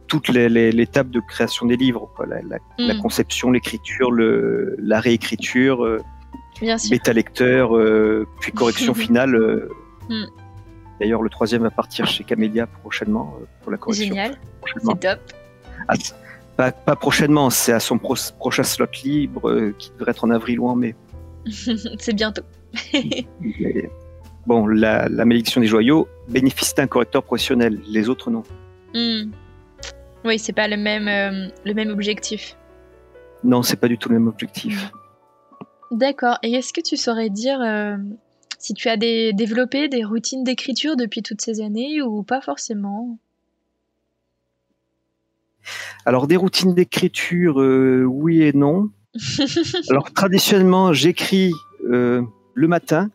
toute 0.08 0.30
l'étape 0.30 1.10
de 1.10 1.20
création 1.20 1.66
des 1.66 1.75
livres, 1.75 2.10
La, 2.27 2.94
mm. 2.94 3.01
conception, 3.01 3.51
l'écriture, 3.51 4.10
la 4.12 5.00
réécriture, 5.00 5.84
euh, 5.84 6.01
bêta 6.89 7.13
lecteur, 7.13 7.75
euh, 7.75 8.27
puis 8.39 8.51
correction 8.51 8.94
finale. 9.06 9.36
Euh. 9.36 9.70
Mm. 10.10 10.25
D'ailleurs, 11.00 11.22
le 11.22 11.30
troisième 11.30 11.62
va 11.62 11.70
partir 11.70 12.08
chez 12.08 12.24
Camélia 12.24 12.66
prochainement 12.68 13.36
pour 13.62 13.72
la 13.72 13.77
correction. 13.77 14.08
Génial, 14.08 14.38
c'est 14.66 15.00
top. 15.00 15.20
Ah, 16.58 16.72
pas, 16.72 16.96
prochainement, 16.96 17.51
c'est 17.51 17.74
à 17.74 17.80
son 17.80 18.00
prochain 18.00 18.63
slot 18.63 18.88
libre 19.04 19.72
qui 19.77 19.92
devrait 19.92 20.12
être 20.12 20.24
en 20.24 20.32
avril 20.32 20.60
ou 20.60 20.68
en 20.68 20.75
mai. 20.75 20.96
c'est 22.00 22.16
bientôt. 22.16 22.42
bon, 24.48 24.66
la, 24.66 25.08
malédiction 25.10 25.62
des 25.62 25.68
joyaux 25.68 26.08
bénéficie 26.30 26.74
d'un 26.74 26.88
correcteur 26.88 27.22
professionnel, 27.22 27.80
les 27.88 28.10
autres 28.10 28.32
non. 28.32 28.44
Mm. 28.96 29.32
Oui, 30.25 30.39
c'est 30.39 30.54
pas 30.54 30.68
le 30.68 30.77
même, 30.77 31.08
euh, 31.08 31.50
le 31.66 31.74
même 31.74 31.89
objectif. 31.89 32.58
Non, 33.44 33.62
c'est 33.62 33.75
pas 33.75 33.88
du 33.88 33.98
tout 33.98 34.10
le 34.10 34.16
même 34.16 34.27
objectif. 34.27 34.92
D'accord. 35.92 36.39
Et 36.42 36.54
est-ce 36.54 36.74
que 36.74 36.82
tu 36.82 36.98
saurais 36.98 37.30
dire 37.30 37.62
euh, 37.62 37.98
si 38.58 38.74
tu 38.74 38.89
as 38.89 38.98
des, 38.98 39.32
développé 39.34 39.89
des 39.89 40.04
routines 40.04 40.44
d'écriture 40.44 40.96
depuis 40.96 41.22
toutes 41.22 41.42
ces 41.42 41.62
années 41.62 42.01
ou 42.01 42.24
pas 42.24 42.42
forcément? 42.42 43.20
Alors, 46.06 46.27
des 46.27 46.38
routines 46.38 46.74
d'écriture, 46.74 47.62
euh, 47.62 48.04
oui 48.06 48.42
et 48.42 48.54
non. 48.54 48.89
Alors, 49.89 50.12
traditionnellement, 50.13 50.94
j'écris 50.94 51.51
le 51.84 52.68
matin 52.68 53.10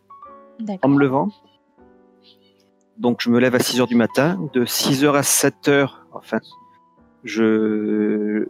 en 0.81 0.89
me 0.89 0.99
levant. 0.99 1.29
Donc, 2.97 3.21
je 3.21 3.29
me 3.29 3.39
lève 3.39 3.55
à 3.55 3.59
6 3.59 3.79
h 3.79 3.87
du 3.87 3.95
matin. 3.95 4.39
De 4.53 4.65
6 4.65 5.03
h 5.03 5.15
à 5.15 5.23
7 5.23 5.55
h, 5.67 5.89
enfin, 6.13 6.39
je 7.23 8.47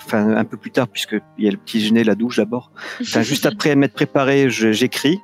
enfin 0.00 0.36
un 0.36 0.44
peu 0.44 0.56
plus 0.56 0.70
tard 0.70 0.88
puisque 0.88 1.16
il 1.38 1.44
y 1.44 1.48
a 1.48 1.50
le 1.50 1.56
petit 1.56 1.78
déjeuner, 1.78 2.04
la 2.04 2.14
douche 2.14 2.36
d'abord. 2.36 2.70
Enfin 3.00 3.22
juste 3.22 3.46
après 3.46 3.74
m'être 3.74 3.94
préparé, 3.94 4.48
j'écris 4.50 5.20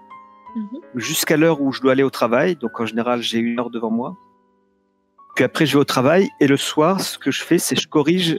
mhm. 0.57 0.81
jusqu'à 0.95 1.37
l'heure 1.37 1.61
où 1.61 1.73
je 1.73 1.81
dois 1.81 1.93
aller 1.93 2.03
au 2.03 2.11
travail. 2.11 2.57
Donc 2.57 2.81
en 2.81 2.87
général 2.87 3.23
j'ai 3.23 3.39
une 3.39 3.59
heure 3.59 3.71
devant 3.71 3.91
moi. 3.91 4.17
Puis 5.35 5.45
après 5.45 5.67
je 5.67 5.75
vais 5.75 5.81
au 5.81 5.85
travail 5.85 6.29
et 6.41 6.47
le 6.47 6.57
soir 6.57 7.01
ce 7.01 7.19
que 7.19 7.31
je 7.31 7.43
fais 7.43 7.59
c'est 7.59 7.77
je 7.77 7.89
corrige 7.89 8.39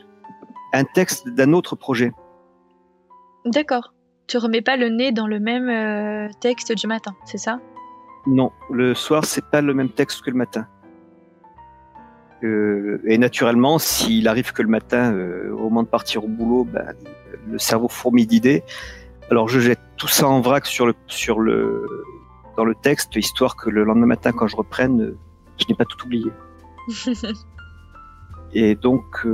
un 0.74 0.84
texte 0.84 1.30
d'un 1.30 1.54
autre 1.54 1.76
projet. 1.76 2.12
D'accord. 3.46 3.94
Tu 4.28 4.38
remets 4.38 4.62
pas 4.62 4.78
le 4.78 4.90
nez 4.90 5.12
dans 5.12 5.28
le 5.28 5.40
même 5.40 5.70
euh, 5.70 6.32
texte 6.40 6.72
du 6.74 6.88
matin, 6.88 7.14
c'est 7.26 7.38
ça? 7.38 7.60
Non, 8.26 8.52
le 8.70 8.94
soir 8.94 9.26
c'est 9.26 9.46
pas 9.46 9.62
le 9.62 9.74
même 9.74 9.90
texte 9.90 10.22
que 10.22 10.30
le 10.30 10.38
matin. 10.38 10.68
Euh, 12.44 13.02
et 13.06 13.18
naturellement, 13.18 13.80
s'il 13.80 14.28
arrive 14.28 14.54
que 14.54 14.62
le 14.62 14.70
matin, 14.70 15.14
euh, 15.14 15.52
au 15.52 15.64
moment 15.64 15.84
de 15.84 15.88
partir 15.88 16.24
au 16.24 16.28
boulot, 16.28 16.64
ben, 16.64 16.94
le 17.50 17.58
cerveau 17.58 17.88
fourmille 17.90 18.28
d'idées. 18.28 18.64
Alors 19.30 19.50
je 19.50 19.60
jette 19.60 19.80
tout 19.98 20.08
ça 20.08 20.28
en 20.28 20.42
vrac 20.42 20.66
sur 20.66 20.86
le, 20.86 20.94
sur 21.08 21.40
le, 21.40 21.86
dans 22.58 22.66
le 22.66 22.76
texte, 22.76 23.16
histoire 23.16 23.56
que 23.56 23.70
le 23.70 23.84
lendemain 23.84 24.08
matin, 24.08 24.32
quand 24.32 24.48
je 24.48 24.56
reprenne, 24.56 25.16
je 25.58 25.66
n'ai 25.68 25.76
pas 25.76 25.86
tout 25.86 26.06
oublié. 26.06 26.32
et 28.54 28.76
donc, 28.76 29.28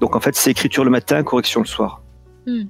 donc 0.00 0.16
en 0.16 0.20
fait, 0.20 0.34
c'est 0.34 0.50
écriture 0.50 0.84
le 0.84 0.90
matin, 0.90 1.22
correction 1.22 1.60
le 1.60 1.66
soir. 1.66 2.02
Hmm. 2.46 2.64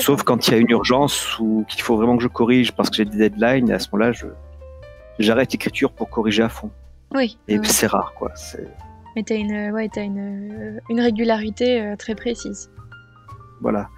Sauf 0.00 0.22
quand 0.22 0.48
il 0.48 0.52
y 0.52 0.54
a 0.54 0.58
une 0.58 0.70
urgence 0.70 1.38
ou 1.38 1.64
qu'il 1.68 1.82
faut 1.82 1.96
vraiment 1.96 2.16
que 2.16 2.22
je 2.22 2.28
corrige 2.28 2.72
parce 2.72 2.90
que 2.90 2.96
j'ai 2.96 3.04
des 3.04 3.18
deadlines, 3.18 3.70
et 3.70 3.74
à 3.74 3.78
ce 3.78 3.88
moment-là, 3.92 4.12
j'arrête 5.18 5.52
l'écriture 5.52 5.92
pour 5.92 6.08
corriger 6.08 6.42
à 6.42 6.48
fond. 6.48 6.70
Oui. 7.14 7.38
Et 7.48 7.58
c'est 7.64 7.86
rare, 7.86 8.14
quoi. 8.14 8.32
Mais 9.14 9.22
tu 9.22 9.32
as, 9.32 9.36
une, 9.36 9.70
ouais, 9.72 9.88
as 9.96 10.00
une, 10.00 10.80
une 10.90 11.00
régularité 11.00 11.80
euh, 11.80 11.96
très 11.96 12.14
précise. 12.14 12.70
Voilà. 13.60 13.88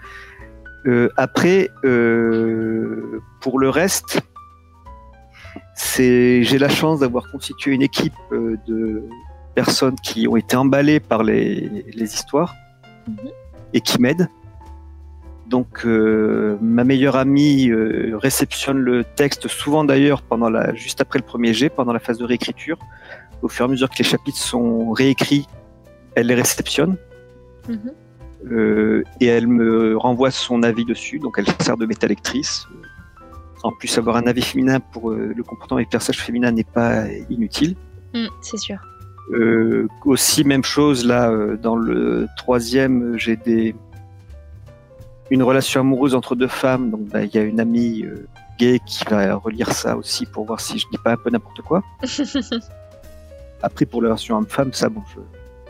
Euh, 0.87 1.09
après, 1.17 1.71
euh, 1.85 3.23
pour 3.41 3.59
le 3.59 3.71
reste, 3.71 4.21
c'est 5.75 6.43
j'ai 6.43 6.59
la 6.59 6.69
chance 6.69 7.01
d'avoir 7.01 7.31
constitué 7.31 7.73
une 7.73 7.83
équipe 7.83 8.15
de 8.31 9.09
personnes 9.55 9.97
qui 10.03 10.29
ont 10.29 10.37
été 10.37 10.55
emballées 10.55 11.01
par 11.01 11.23
les, 11.23 11.85
les 11.93 12.15
histoires 12.15 12.55
mhm. 13.09 13.31
et 13.73 13.81
qui 13.81 14.01
m'aident. 14.01 14.29
Donc, 15.49 15.85
ma 15.85 16.85
meilleure 16.85 17.17
amie 17.17 17.71
réceptionne 18.15 18.79
le 18.79 19.05
texte 19.05 19.49
souvent 19.49 19.85
d'ailleurs 19.85 20.23
pendant 20.23 20.51
la, 20.51 20.75
juste 20.75 21.01
après 21.01 21.21
le 21.21 21.25
premier 21.25 21.55
jet, 21.55 21.69
pendant 21.69 21.93
la 21.93 22.01
phase 22.01 22.19
de 22.19 22.25
réécriture 22.25 22.79
au 23.43 23.49
fur 23.49 23.65
et 23.65 23.69
à 23.69 23.71
mesure 23.71 23.91
que 23.91 23.99
les 23.99 24.05
chapitres 24.05 24.39
sont 24.39 24.93
réécrits, 24.93 25.47
elle 26.15 26.27
les 26.27 26.35
réceptionne. 26.35 26.97
Mhm. 27.69 27.93
Euh, 28.53 29.03
et 29.21 29.27
elle 29.27 29.49
me 29.49 29.97
renvoie 29.97 30.31
son 30.31 30.63
avis 30.63 30.85
dessus, 30.85 31.19
donc 31.19 31.37
elle 31.39 31.47
sert 31.61 31.77
de 31.77 31.87
métalectrice. 31.87 32.67
En 33.63 33.73
plus, 33.73 33.97
avoir 33.99 34.17
un 34.17 34.27
avis 34.27 34.43
féminin 34.43 34.79
pour 34.79 35.11
euh, 35.11 35.33
le 35.35 35.43
comportement 35.43 35.81
des 35.81 35.87
personnages 35.87 36.23
féminins 36.23 36.53
n'est 36.53 36.65
pas 36.65 37.07
inutile. 37.31 37.75
Mm, 38.15 38.27
c'est 38.43 38.59
sûr. 38.59 38.77
Euh, 39.33 39.89
aussi, 40.05 40.45
même 40.45 40.63
chose 40.63 41.05
là, 41.05 41.33
dans 41.57 41.75
le 41.75 42.29
troisième, 42.37 43.19
j'ai 43.19 43.37
des 43.37 43.75
une 45.31 45.43
relation 45.43 45.81
amoureuse 45.81 46.15
entre 46.15 46.35
deux 46.35 46.49
femmes. 46.49 46.91
Donc, 46.91 47.03
bah, 47.09 47.25
il 47.25 47.35
y 47.35 47.39
a 47.39 47.43
une 47.43 47.61
amie 47.61 48.05
gay 48.59 48.81
qui 48.85 49.05
va 49.05 49.35
relire 49.35 49.73
ça 49.73 49.97
aussi 49.97 50.27
pour 50.27 50.45
voir 50.45 50.61
si 50.61 50.79
je 50.79 50.87
dis 50.91 50.99
pas 50.99 51.13
un 51.13 51.17
peu 51.17 51.31
n'importe 51.31 51.63
quoi. 51.63 51.83
Après, 53.63 53.87
pour 53.87 54.03
la 54.03 54.11
version 54.11 54.37
homme-femme, 54.37 54.73
ça, 54.73 54.89
bon, 54.89 55.03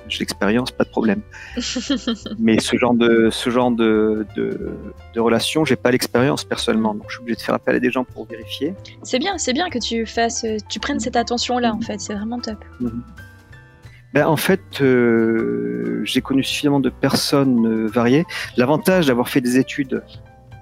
j'ai 0.09 0.21
l'expérience, 0.21 0.71
pas 0.71 0.85
de 0.85 0.91
problème. 0.91 1.23
Mais 2.39 2.59
ce 2.59 2.77
genre 2.77 2.95
de, 2.95 3.29
ce 3.31 3.51
genre 3.51 3.71
de, 3.71 4.27
de, 4.37 4.77
de 5.15 5.21
relation, 5.21 5.65
j'ai 5.65 5.77
pas 5.77 5.91
l'expérience 5.91 6.45
personnellement, 6.45 6.95
donc 6.95 7.05
je 7.09 7.15
suis 7.15 7.23
obligé 7.23 7.37
de 7.37 7.43
faire 7.43 7.55
appel 7.55 7.77
à 7.77 7.81
des 7.81 7.91
gens 7.91 8.05
pour 8.05 8.27
vérifier. 8.27 8.75
C'est 9.03 9.19
bien, 9.19 9.39
c'est 9.39 9.53
bien 9.53 9.71
que 9.71 9.79
tu 9.79 10.07
fasses, 10.07 10.45
tu 10.69 10.81
prennes 10.81 11.01
cette 11.01 11.17
attention-là, 11.17 11.73
en 11.73 11.81
fait, 11.81 12.01
c'est 12.01 12.15
vraiment 12.15 12.41
top. 12.41 12.65
Mhm. 12.81 13.03
Ben, 14.13 14.27
en 14.27 14.37
fait, 14.37 14.81
euh, 14.81 16.01
j'ai 16.05 16.23
connu 16.23 16.43
suffisamment 16.43 16.81
de 16.81 16.91
personnes 16.91 17.67
euh, 17.67 17.87
variées. 17.87 18.25
L'avantage 18.57 19.07
d'avoir 19.07 19.29
fait 19.29 19.41
des 19.41 19.59
études, 19.59 20.03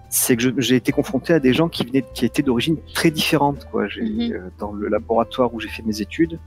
c'est 0.08 0.36
que 0.36 0.60
j'ai 0.60 0.76
été 0.76 0.92
confronté 0.92 1.32
à 1.32 1.40
des 1.40 1.52
gens 1.52 1.68
qui 1.68 1.84
venaient, 1.84 2.04
qui 2.14 2.24
étaient 2.24 2.42
d'origine 2.42 2.76
très 2.94 3.10
différente. 3.10 3.66
Quoi. 3.70 3.84
Mhm. 3.84 4.32
Euh, 4.32 4.38
dans 4.58 4.72
le 4.72 4.88
laboratoire 4.88 5.52
où 5.52 5.60
j'ai 5.60 5.68
fait 5.68 5.82
mes 5.82 6.00
études, 6.00 6.38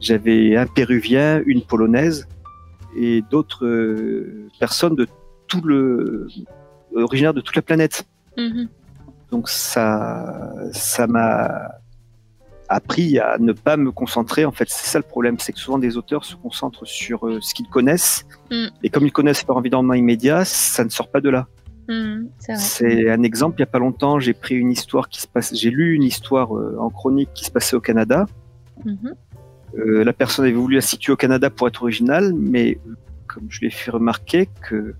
j'avais 0.00 0.56
un 0.56 0.66
Péruvien, 0.66 1.42
une 1.46 1.62
Polonaise 1.62 2.28
et 2.96 3.22
d'autres 3.30 3.66
euh, 3.66 4.48
personnes 4.58 4.94
de 4.94 5.06
tout 5.46 5.60
le 5.62 6.28
originaire 6.94 7.34
de 7.34 7.40
toute 7.40 7.56
la 7.56 7.62
planète. 7.62 8.04
Mhm. 8.36 8.68
Donc 9.30 9.48
ça, 9.48 10.52
ça 10.72 11.06
m'a 11.06 11.69
appris 12.70 13.18
à 13.18 13.36
ne 13.38 13.52
pas 13.52 13.76
me 13.76 13.90
concentrer. 13.90 14.44
En 14.44 14.52
fait, 14.52 14.68
c'est 14.70 14.86
ça 14.86 14.98
le 14.98 15.04
problème, 15.04 15.38
c'est 15.38 15.52
que 15.52 15.58
souvent 15.58 15.78
des 15.78 15.96
auteurs 15.96 16.24
se 16.24 16.36
concentrent 16.36 16.86
sur 16.86 17.26
euh, 17.26 17.40
ce 17.40 17.52
qu'ils 17.52 17.68
connaissent, 17.68 18.24
mm. 18.50 18.66
et 18.82 18.88
comme 18.88 19.06
ils 19.06 19.12
connaissent 19.12 19.44
leur 19.46 19.56
environnement 19.56 19.94
immédiat, 19.94 20.44
ça 20.44 20.84
ne 20.84 20.88
sort 20.88 21.08
pas 21.08 21.20
de 21.20 21.28
là. 21.28 21.48
Mm, 21.88 22.28
c'est 22.38 23.10
un 23.10 23.22
exemple. 23.24 23.56
Il 23.58 23.60
y 23.60 23.64
a 23.64 23.66
pas 23.66 23.80
longtemps, 23.80 24.20
j'ai 24.20 24.32
pris 24.32 24.54
une 24.54 24.70
histoire 24.70 25.08
qui 25.08 25.20
se 25.20 25.26
passe. 25.26 25.54
J'ai 25.54 25.70
lu 25.70 25.94
une 25.94 26.04
histoire 26.04 26.56
euh, 26.56 26.76
en 26.78 26.88
chronique 26.90 27.30
qui 27.34 27.44
se 27.44 27.50
passait 27.50 27.74
au 27.74 27.80
Canada. 27.80 28.26
Mhm. 28.84 29.14
Euh, 29.78 30.04
la 30.04 30.12
personne 30.12 30.44
avait 30.44 30.54
voulu 30.54 30.76
la 30.76 30.80
situer 30.80 31.12
au 31.12 31.16
Canada 31.16 31.50
pour 31.50 31.66
être 31.68 31.82
originale, 31.82 32.32
mais 32.34 32.78
comme 33.26 33.46
je 33.48 33.60
l'ai 33.60 33.70
fait 33.70 33.90
remarquer 33.90 34.48
que 34.62 34.94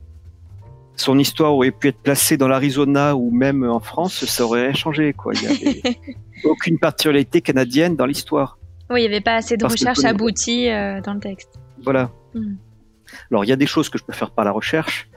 son 1.00 1.18
histoire 1.18 1.54
aurait 1.54 1.70
pu 1.70 1.88
être 1.88 1.98
placée 1.98 2.36
dans 2.36 2.48
l'Arizona 2.48 3.16
ou 3.16 3.30
même 3.30 3.64
en 3.64 3.80
France, 3.80 4.24
ça 4.26 4.44
aurait 4.44 4.74
changé. 4.74 5.12
Quoi. 5.12 5.32
Il 5.34 5.40
n'y 5.40 5.46
avait 5.46 5.82
aucune 6.44 6.78
particularité 6.78 7.40
canadienne 7.40 7.96
dans 7.96 8.06
l'histoire. 8.06 8.58
Oui, 8.90 9.00
il 9.00 9.08
n'y 9.08 9.14
avait 9.14 9.22
pas 9.22 9.36
assez 9.36 9.56
de 9.56 9.64
recherche 9.64 10.04
aboutie 10.04 10.68
euh, 10.68 11.00
dans 11.00 11.14
le 11.14 11.20
texte. 11.20 11.58
Voilà. 11.82 12.10
Hmm. 12.34 12.56
Alors, 13.30 13.44
il 13.44 13.48
y 13.48 13.52
a 13.52 13.56
des 13.56 13.66
choses 13.66 13.88
que 13.88 13.98
je 13.98 14.04
peux 14.04 14.12
faire 14.12 14.30
par 14.30 14.44
la 14.44 14.50
recherche, 14.50 15.08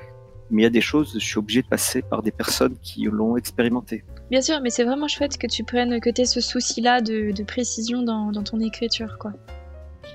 mais 0.50 0.62
il 0.62 0.64
y 0.64 0.68
a 0.68 0.72
des 0.72 0.82
choses, 0.82 1.14
je 1.16 1.26
suis 1.26 1.38
obligé 1.38 1.62
de 1.62 1.68
passer 1.68 2.02
par 2.02 2.22
des 2.22 2.32
personnes 2.32 2.76
qui 2.82 3.04
l'ont 3.04 3.36
expérimenté. 3.36 4.04
Bien 4.32 4.42
sûr, 4.42 4.62
mais 4.62 4.70
c'est 4.70 4.84
vraiment 4.84 5.08
chouette 5.08 5.38
que 5.38 5.48
tu 5.48 5.64
prennes, 5.64 6.00
que 6.00 6.10
tu 6.10 6.22
aies 6.22 6.26
ce 6.26 6.42
souci-là 6.42 7.02
de, 7.02 7.44
précision 7.44 8.04
dans, 8.04 8.32
ton 8.44 8.60
écriture, 8.60 9.18
quoi. 9.20 9.34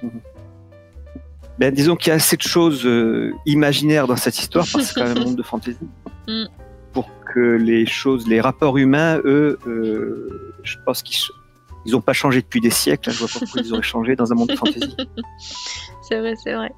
Mhm. 0.03 0.21
Ben, 1.59 1.75
disons 1.75 1.97
qu'il 1.97 2.09
y 2.09 2.12
a 2.12 2.15
assez 2.15 2.37
de 2.37 2.43
choses 2.43 2.87
euh, 2.87 3.33
imaginaires 3.45 4.07
dans 4.07 4.17
cette 4.17 4.38
histoire, 4.38 4.65
parce 4.73 4.77
que 4.77 4.83
c'est 4.83 5.00
quand 5.00 5.09
même 5.09 5.19
un 5.19 5.25
monde 5.27 5.37
de 5.37 5.43
fantaisie. 5.43 5.79
Mm. 6.29 6.45
Pour 6.93 7.11
que 7.35 7.41
les 7.41 7.85
choses, 7.85 8.29
les 8.29 8.41
rapports 8.41 8.79
humains, 8.79 9.19
eux, 9.25 9.59
euh, 9.67 10.55
je 10.62 10.77
pense 10.87 11.03
qu'ils 11.03 11.21
n'ont 11.87 12.00
pas 12.00 12.12
changé 12.12 12.43
depuis 12.43 12.61
des 12.61 12.71
siècles. 12.71 13.11
Hein, 13.11 13.12
je 13.12 13.19
vois 13.19 13.29
pas 13.29 13.41
pourquoi 13.41 13.62
ils 13.62 13.73
auraient 13.73 13.83
changé 13.83 14.15
dans 14.15 14.31
un 14.33 14.37
monde 14.37 14.49
de 14.49 14.57
fantaisie. 14.57 14.97
c'est 16.09 16.21
vrai, 16.21 16.35
c'est 16.43 16.55
vrai. 16.55 16.71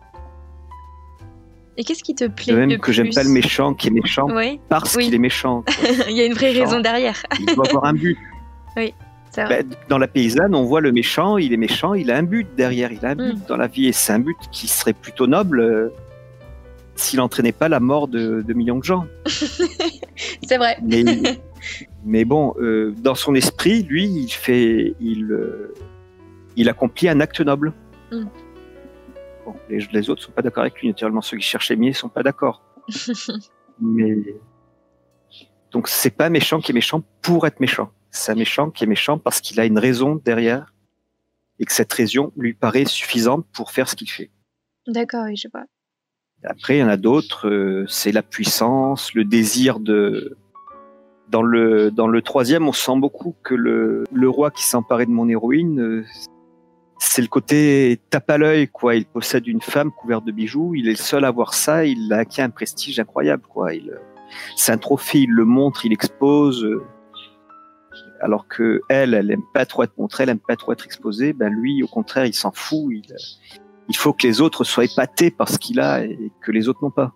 Et 1.76 1.84
qu'est-ce 1.84 2.02
qui 2.02 2.14
te 2.14 2.26
plaît 2.26 2.54
Même 2.54 2.78
que 2.78 2.92
j'aime 2.92 3.10
pas 3.10 3.22
le 3.22 3.30
méchant 3.30 3.74
qui 3.74 3.88
est 3.88 3.90
méchant 3.90 4.28
parce 4.68 4.96
qu'il 4.96 5.14
est 5.14 5.18
méchant. 5.18 5.64
Il 6.08 6.16
y 6.16 6.20
a 6.20 6.24
une 6.24 6.34
vraie 6.34 6.52
raison 6.52 6.80
derrière. 6.80 7.22
il 7.38 7.54
doit 7.54 7.68
avoir 7.68 7.84
un 7.84 7.94
but. 7.94 8.18
Oui. 8.76 8.94
Ben, 9.36 9.64
dans 9.88 9.98
la 9.98 10.08
paysanne, 10.08 10.54
on 10.54 10.64
voit 10.64 10.80
le 10.80 10.92
méchant, 10.92 11.36
il 11.36 11.52
est 11.52 11.56
méchant, 11.56 11.94
il 11.94 12.10
a 12.10 12.16
un 12.16 12.22
but 12.22 12.48
derrière, 12.56 12.90
il 12.90 13.04
a 13.06 13.10
un 13.10 13.14
but 13.14 13.36
mm. 13.36 13.46
dans 13.48 13.56
la 13.56 13.68
vie, 13.68 13.86
et 13.86 13.92
c'est 13.92 14.12
un 14.12 14.18
but 14.18 14.36
qui 14.50 14.66
serait 14.66 14.92
plutôt 14.92 15.26
noble 15.26 15.60
euh, 15.60 15.88
s'il 16.96 17.18
n'entraînait 17.18 17.52
pas 17.52 17.68
la 17.68 17.80
mort 17.80 18.08
de, 18.08 18.44
millions 18.52 18.78
de 18.78 18.84
gens. 18.84 19.06
c'est 19.26 20.56
vrai. 20.56 20.78
Mais, 22.04 22.24
bon, 22.24 22.54
euh, 22.58 22.92
dans 22.98 23.14
son 23.14 23.34
esprit, 23.34 23.82
lui, 23.82 24.06
il 24.06 24.30
fait, 24.30 24.94
il, 25.00 25.30
euh, 25.30 25.74
il 26.56 26.68
accomplit 26.68 27.08
un 27.08 27.20
acte 27.20 27.40
noble. 27.40 27.72
Mm. 28.10 28.24
les, 29.68 29.86
les, 29.92 30.10
autres 30.10 30.22
sont 30.22 30.32
pas 30.32 30.42
d'accord 30.42 30.62
avec 30.62 30.80
lui. 30.80 30.88
Naturellement, 30.88 31.20
ceux 31.20 31.36
qui 31.36 31.44
cherchent 31.44 31.70
les 31.70 31.92
sont 31.92 32.08
pas 32.08 32.22
d'accord. 32.22 32.62
mais 33.80 34.16
donc 35.70 35.88
c'est 35.88 36.10
pas 36.10 36.28
méchant 36.28 36.60
qui 36.60 36.72
est 36.72 36.74
méchant 36.74 37.02
pour 37.22 37.46
être 37.46 37.60
méchant. 37.60 37.90
C'est 38.10 38.32
un 38.32 38.34
méchant 38.34 38.70
qui 38.70 38.84
est 38.84 38.86
méchant 38.86 39.18
parce 39.18 39.40
qu'il 39.40 39.60
a 39.60 39.66
une 39.66 39.78
raison 39.78 40.20
derrière 40.24 40.74
et 41.58 41.64
que 41.64 41.72
cette 41.72 41.92
raison 41.92 42.32
lui 42.36 42.54
paraît 42.54 42.86
suffisante 42.86 43.46
pour 43.52 43.70
faire 43.70 43.88
ce 43.88 43.94
qu'il 43.94 44.10
fait. 44.10 44.30
D'accord, 44.86 45.24
oui, 45.26 45.36
je 45.36 45.48
vois. 45.52 45.64
Après, 46.42 46.78
il 46.78 46.80
y 46.80 46.82
en 46.82 46.88
a 46.88 46.96
d'autres, 46.96 47.48
euh, 47.48 47.84
c'est 47.86 48.12
la 48.12 48.22
puissance, 48.22 49.14
le 49.14 49.24
désir 49.24 49.78
de. 49.78 50.36
Dans 51.28 51.42
le, 51.42 51.92
dans 51.92 52.08
le 52.08 52.22
troisième, 52.22 52.66
on 52.66 52.72
sent 52.72 52.96
beaucoup 52.96 53.36
que 53.44 53.54
le, 53.54 54.02
le 54.12 54.28
roi 54.28 54.50
qui 54.50 54.64
s'emparait 54.64 55.06
de 55.06 55.12
mon 55.12 55.28
héroïne, 55.28 55.80
euh, 55.80 56.04
c'est 56.98 57.22
le 57.22 57.28
côté 57.28 58.00
tape 58.10 58.30
à 58.30 58.38
l'œil, 58.38 58.66
quoi. 58.66 58.96
Il 58.96 59.04
possède 59.04 59.46
une 59.46 59.60
femme 59.60 59.92
couverte 59.92 60.24
de 60.24 60.32
bijoux, 60.32 60.74
il 60.74 60.88
est 60.88 60.92
le 60.92 60.96
seul 60.96 61.24
à 61.24 61.28
avoir 61.28 61.54
ça, 61.54 61.84
il 61.84 62.12
a 62.12 62.18
acquis 62.18 62.42
un 62.42 62.50
prestige 62.50 62.98
incroyable, 62.98 63.44
quoi. 63.48 63.74
Il, 63.74 63.96
c'est 64.56 64.72
un 64.72 64.78
trophée, 64.78 65.20
il 65.20 65.30
le 65.30 65.44
montre, 65.44 65.86
il 65.86 65.92
expose. 65.92 66.66
Alors 68.20 68.48
que 68.48 68.82
elle, 68.88 69.14
elle 69.14 69.30
aime 69.30 69.42
pas 69.54 69.66
trop 69.66 69.82
être 69.82 69.96
montrée, 69.98 70.24
elle 70.24 70.30
aime 70.30 70.38
pas 70.38 70.56
trop 70.56 70.72
être 70.72 70.84
exposée. 70.84 71.32
Ben 71.32 71.48
lui, 71.48 71.82
au 71.82 71.86
contraire, 71.86 72.26
il 72.26 72.34
s'en 72.34 72.52
fout. 72.52 72.86
Il, 72.90 73.02
il 73.88 73.96
faut 73.96 74.12
que 74.12 74.26
les 74.26 74.40
autres 74.40 74.64
soient 74.64 74.84
épatés 74.84 75.30
par 75.30 75.48
ce 75.48 75.58
qu'il 75.58 75.80
a 75.80 76.04
et 76.04 76.32
que 76.40 76.52
les 76.52 76.68
autres 76.68 76.82
n'ont 76.82 76.90
pas. 76.90 77.12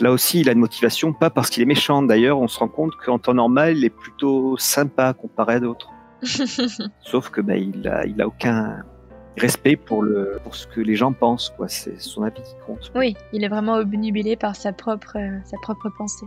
là 0.00 0.12
aussi, 0.12 0.40
il 0.40 0.48
a 0.48 0.52
une 0.52 0.58
motivation, 0.58 1.12
pas 1.12 1.30
parce 1.30 1.50
qu'il 1.50 1.62
est 1.62 1.66
méchant. 1.66 2.02
D'ailleurs, 2.02 2.38
on 2.38 2.48
se 2.48 2.58
rend 2.58 2.68
compte 2.68 2.96
qu'en 2.96 3.18
temps 3.18 3.34
normal, 3.34 3.76
il 3.76 3.84
est 3.84 3.90
plutôt 3.90 4.56
sympa 4.56 5.12
comparé 5.12 5.54
à 5.54 5.60
d'autres. 5.60 5.90
Sauf 7.02 7.30
que 7.30 7.40
ben, 7.40 7.72
il 7.74 7.86
a, 7.86 8.04
il 8.06 8.20
a 8.20 8.26
aucun, 8.26 8.82
respect 9.38 9.76
pour, 9.76 10.02
le, 10.02 10.38
pour 10.42 10.54
ce 10.54 10.66
que 10.66 10.80
les 10.80 10.96
gens 10.96 11.12
pensent. 11.12 11.52
Quoi. 11.56 11.68
C'est 11.68 12.00
son 12.00 12.22
avis 12.22 12.42
qui 12.42 12.54
compte. 12.66 12.92
Oui, 12.94 13.16
il 13.32 13.44
est 13.44 13.48
vraiment 13.48 13.74
obnubilé 13.74 14.36
par 14.36 14.56
sa 14.56 14.72
propre, 14.72 15.16
euh, 15.16 15.38
sa 15.44 15.56
propre 15.62 15.88
pensée. 15.96 16.26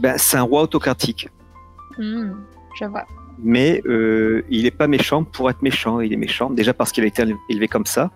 Ben, 0.00 0.16
c'est 0.18 0.36
un 0.36 0.42
roi 0.42 0.62
autocratique. 0.62 1.28
Hmm, 1.98 2.32
je 2.78 2.84
vois. 2.86 3.04
Mais 3.38 3.82
euh, 3.86 4.42
il 4.50 4.64
n'est 4.64 4.70
pas 4.70 4.86
méchant 4.88 5.24
pour 5.24 5.50
être 5.50 5.62
méchant. 5.62 6.00
Il 6.00 6.12
est 6.12 6.16
méchant 6.16 6.50
déjà 6.50 6.74
parce 6.74 6.92
qu'il 6.92 7.04
a 7.04 7.06
été 7.06 7.22
élevé 7.48 7.68
comme 7.68 7.86
ça. 7.86 8.10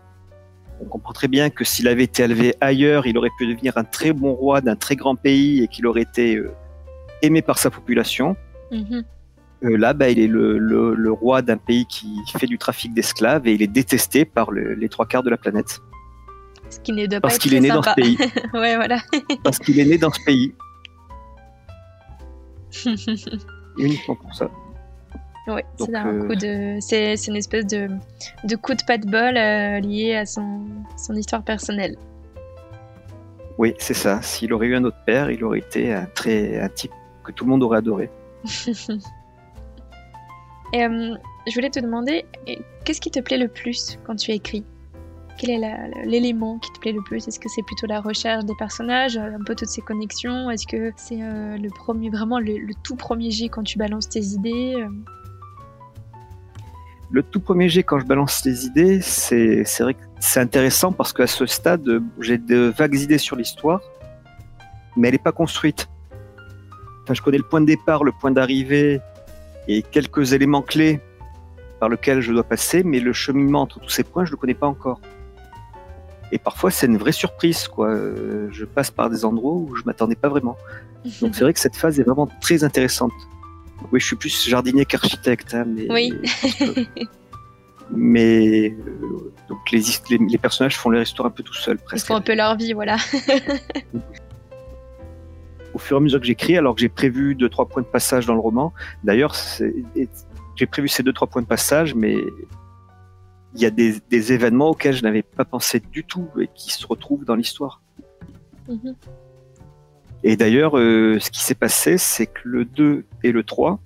On 0.81 0.85
comprend 0.87 1.13
très 1.13 1.29
bien 1.29 1.51
que 1.51 1.65
s'il 1.65 1.87
avait 1.87 2.05
été 2.05 2.25
élevé 2.25 2.55
ailleurs, 2.61 3.07
il 3.07 3.17
aurait 3.17 3.31
pu 3.39 3.47
devenir 3.47 3.77
un 3.77 3.85
très 3.85 4.13
bon 4.13 4.35
roi 4.35 4.61
d'un 4.61 4.75
très 4.75 4.97
grand 4.97 5.15
pays 5.15 5.63
et 5.63 5.69
qu'il 5.69 5.87
aurait 5.87 6.03
été 6.03 6.37
euh, 6.37 6.51
aimé 7.23 7.41
par 7.41 7.59
sa 7.59 7.71
population. 7.71 8.37
Mm-hmm. 8.73 9.05
Euh, 9.65 9.77
là, 9.77 9.93
bah, 9.93 10.09
il 10.09 10.19
est 10.19 10.27
le, 10.27 11.13
roi 11.13 11.41
d'un 11.43 11.57
pays 11.57 11.87
qui 11.87 12.17
fait 12.37 12.49
du 12.49 12.59
trafic 12.59 12.93
d'esclaves 12.93 13.47
et 13.47 13.53
il 13.53 13.63
est 13.63 13.69
détesté 13.69 14.25
par 14.25 14.51
les 14.51 14.89
trois 14.89 15.07
quarts 15.07 15.23
de 15.23 15.31
la 15.31 15.37
planète. 15.37 15.81
Ce 16.73 16.81
qui 16.81 16.93
ne 16.93 17.19
Parce 17.19 17.39
qu'il 17.39 17.55
est 17.55 17.61
né 17.61 17.69
dans 17.69 17.83
ce 17.83 17.95
pays. 17.95 18.17
ouais, 18.55 18.77
voilà. 18.77 18.99
Parce 19.45 19.59
qu'il 19.59 19.79
est 19.79 19.85
né 19.85 19.99
dans 19.99 20.11
ce 20.11 20.21
pays. 20.25 20.55
Uniquement 23.79 24.17
pour 24.17 24.35
ça. 24.35 24.50
Oui, 25.49 25.61
c'est 25.76 25.95
un 25.95 26.07
euh, 26.07 26.29
coup 26.29 26.37
de, 26.37 26.76
c'est, 26.81 27.14
une 27.26 27.37
espèce 27.37 27.67
de, 27.67 27.88
de 28.44 28.57
coup 28.57 28.75
de 28.75 28.83
pas 28.87 28.97
de 28.97 29.07
bol 29.07 29.37
euh, 29.37 29.81
lié 29.81 30.14
à 30.14 30.25
son, 30.25 30.66
son 30.97 31.14
histoire 31.14 31.42
personnelle. 31.42 31.97
Oui, 33.59 33.75
c'est 33.79 33.94
ça. 33.94 34.23
S'il 34.23 34.53
aurait 34.53 34.68
eu 34.68 34.77
un 34.77 34.85
autre 34.85 35.03
père, 35.05 35.31
il 35.31 35.42
aurait 35.42 35.59
été 35.59 35.92
un 35.92 36.07
très 36.07 36.61
un 36.61 36.68
type 36.68 36.92
que 37.25 37.33
tout 37.33 37.44
le 37.44 37.51
monde 37.51 37.62
aurait 37.62 37.79
adoré. 37.79 38.11
Euh, 40.75 41.14
je 41.47 41.53
voulais 41.53 41.68
te 41.68 41.81
demander, 41.81 42.25
qu'est-ce 42.87 43.03
qui 43.03 43.11
te 43.11 43.20
plaît 43.20 43.37
le 43.37 43.49
plus 43.49 43.99
quand 44.07 44.16
tu 44.16 44.31
écris 44.31 44.64
Quel 45.44 45.64
est 45.64 46.05
l'élément 46.05 46.61
qui 46.61 46.70
te 46.70 46.78
plaît 46.78 46.92
le 46.92 47.02
plus? 47.02 47.26
Est-ce 47.26 47.40
que 47.40 47.48
c'est 47.48 47.64
plutôt 47.64 47.88
la 47.88 48.00
recherche 48.00 48.44
des 48.44 48.55
personnages, 48.55 49.16
un 49.16 49.42
peu 49.44 49.57
toutes 49.57 49.70
ces 49.70 49.81
connexions? 49.81 50.48
Est-ce 50.50 50.68
que 50.68 50.92
c'est 50.94 51.20
euh, 51.20 51.57
le 51.57 51.68
premier, 51.68 52.11
vraiment 52.11 52.38
le, 52.38 52.61
tout 52.85 52.94
premier 52.94 53.33
jet 53.33 53.48
quand 53.48 53.64
tu 53.64 53.76
balances 53.76 54.09
tes 54.09 54.20
idées 54.20 54.76
euh? 54.78 54.88
Le 57.11 57.24
tout 57.24 57.40
premier 57.40 57.68
jet 57.68 57.83
quand 57.83 57.98
je 57.98 58.07
balance 58.07 58.40
tes 58.42 58.52
idées, 58.66 59.00
c'est 59.00 59.64
c'est 59.64 60.40
intéressant 60.40 60.92
parce 60.92 61.12
qu'à 61.12 61.26
ce 61.26 61.44
stade, 61.46 62.00
j'ai 62.20 62.38
de 62.38 62.72
vagues 62.76 62.94
idées 62.94 63.18
sur 63.18 63.35
l'histoire, 63.35 63.81
mais 64.96 65.09
elle 65.09 65.14
n'est 65.14 65.18
pas 65.18 65.33
construite. 65.33 65.88
Enfin, 67.02 67.14
je 67.14 67.20
connais 67.20 67.38
le 67.38 67.42
point 67.42 67.61
de 67.61 67.66
départ, 67.66 68.05
le 68.05 68.12
point 68.12 68.31
d'arrivée, 68.31 69.00
et 69.66 69.83
quelques 69.83 70.35
éléments 70.35 70.62
clés 70.62 71.00
par 71.81 71.88
lesquels 71.88 72.20
je 72.20 72.33
dois 72.33 72.44
passer, 72.44 72.85
mais 72.85 73.00
le 73.00 73.12
cheminement 73.12 73.62
entre 73.62 73.81
tous 73.81 73.90
ces 73.90 74.05
points, 74.05 74.24
je 74.24 74.31
ne 74.31 74.37
le 74.37 74.40
connais 74.40 74.55
pas 74.55 74.68
encore. 74.68 75.00
Et 76.33 76.38
parfois, 76.38 76.71
c'est 76.71 76.87
une 76.87 76.97
vraie 76.97 77.12
surprise. 77.12 77.68
Quoi. 77.68 77.90
Euh, 77.90 78.49
je 78.51 78.64
passe 78.64 78.90
par 78.90 79.11
des 79.11 79.25
endroits 79.25 79.53
où 79.53 79.77
je 79.77 79.83
m'attendais 79.85 80.16
pas 80.16 80.29
vraiment. 80.29 80.57
Donc 81.21 81.35
c'est 81.35 81.45
vrai 81.45 81.53
que 81.53 81.61
cette 81.61 81.77
phase 81.77 82.01
est 82.01 82.03
vraiment 82.03 82.29
très 82.40 82.64
intéressante. 82.64 83.12
Oui, 83.92 84.01
je 84.01 84.07
suis 84.07 84.16
plus 84.16 84.49
jardinier 84.49 84.87
qu'architecte. 84.87 85.55
Hein, 85.55 85.66
mais, 85.66 85.90
oui. 85.90 86.14
mais 87.90 88.71
euh, 88.71 89.33
donc 89.49 89.59
les, 89.73 89.83
les, 90.09 90.38
personnages 90.38 90.79
font 90.79 90.88
leur 90.88 91.03
histoire 91.03 91.27
un 91.27 91.33
peu 91.33 91.42
tout 91.42 91.53
seuls, 91.53 91.79
presque. 91.79 92.05
Ils 92.05 92.07
font 92.07 92.14
un 92.14 92.21
peu 92.21 92.35
leur 92.35 92.57
vie, 92.57 92.75
voilà. 92.75 92.97
au 95.75 95.79
fur 95.79 95.97
et 95.97 95.99
à 95.99 96.01
mesure 96.01 96.21
que 96.21 96.27
j'écris, 96.27 96.57
alors 96.57 96.75
que 96.75 96.81
j'ai 96.81 96.88
prévu 96.88 97.35
deux 97.35 97.49
trois 97.49 97.66
points 97.66 97.83
de 97.83 97.87
passage 97.87 98.27
dans 98.27 98.35
le 98.35 98.40
roman. 98.40 98.73
D'ailleurs, 99.05 99.35
j'ai 100.57 100.66
prévu 100.66 100.88
ces 100.88 101.03
deux 101.03 101.12
trois 101.12 101.27
points 101.27 101.42
de 101.42 101.47
passage, 101.47 101.95
mais 101.95 102.16
il 103.55 103.61
y 103.61 103.67
a 103.67 103.71
des, 103.71 104.33
événements 104.33 104.71
auxquels 104.71 104.95
je 104.95 105.03
n'avais 105.03 105.23
pas 105.23 105.45
pensé 105.45 105.81
du 105.81 106.05
tout 106.05 106.29
et 106.41 106.49
qui 106.55 106.73
se 106.73 106.87
retrouvent 106.87 107.25
dans 107.25 107.35
l'histoire. 107.35 107.83
Mhm. 108.69 108.95
Et 110.25 110.37
d'ailleurs, 110.37 110.79
euh, 110.79 111.19
ce 111.19 111.31
qui 111.31 111.41
s'est 111.41 111.55
passé, 111.55 111.99
c'est 111.99 112.27
que 112.27 112.41
le 112.45 112.65
2 112.65 113.05
et 113.25 113.33
le 113.33 113.43
3, 113.43 113.81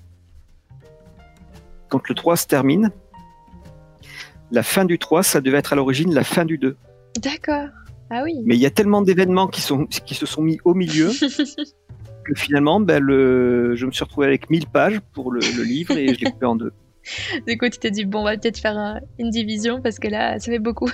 quand 1.88 2.08
le 2.08 2.14
3 2.14 2.36
se 2.36 2.46
termine, 2.46 2.90
la 4.50 4.62
fin 4.62 4.84
du 4.84 4.98
3, 4.98 5.22
ça 5.22 5.40
devait 5.40 5.58
être 5.58 5.72
à 5.72 5.76
l'origine 5.76 6.14
la 6.14 6.24
fin 6.24 6.44
du 6.44 6.58
2. 6.58 6.76
D'accord. 7.22 7.68
Ah 8.10 8.22
oui. 8.22 8.34
Mais 8.44 8.54
il 8.54 8.60
y 8.60 8.66
a 8.66 8.70
tellement 8.70 9.02
d'événements 9.02 9.48
qui, 9.48 9.60
sont, 9.60 9.86
qui 9.86 10.14
se 10.14 10.26
sont 10.26 10.42
mis 10.42 10.58
au 10.64 10.74
milieu 10.74 11.10
que 12.24 12.34
finalement, 12.34 12.80
ben, 12.80 13.02
le, 13.02 13.74
je 13.74 13.86
me 13.86 13.90
suis 13.90 14.04
retrouvé 14.04 14.26
avec 14.26 14.50
1000 14.50 14.66
pages 14.66 15.00
pour 15.12 15.32
le, 15.32 15.40
livre 15.62 15.96
et 15.96 16.14
je 16.14 16.20
l'ai 16.20 16.30
coupé 16.30 16.46
en 16.46 16.56
deux. 16.56 16.72
Du 17.46 17.56
coup, 17.58 17.68
tu 17.68 17.78
t'es 17.78 17.90
dit, 17.90 18.04
bon, 18.04 18.20
on 18.20 18.24
va 18.24 18.36
peut-être 18.36 18.58
faire 18.58 19.00
une 19.18 19.30
division 19.30 19.80
parce 19.80 19.98
que 19.98 20.08
là, 20.08 20.38
ça 20.38 20.50
fait 20.50 20.58
beaucoup. 20.58 20.90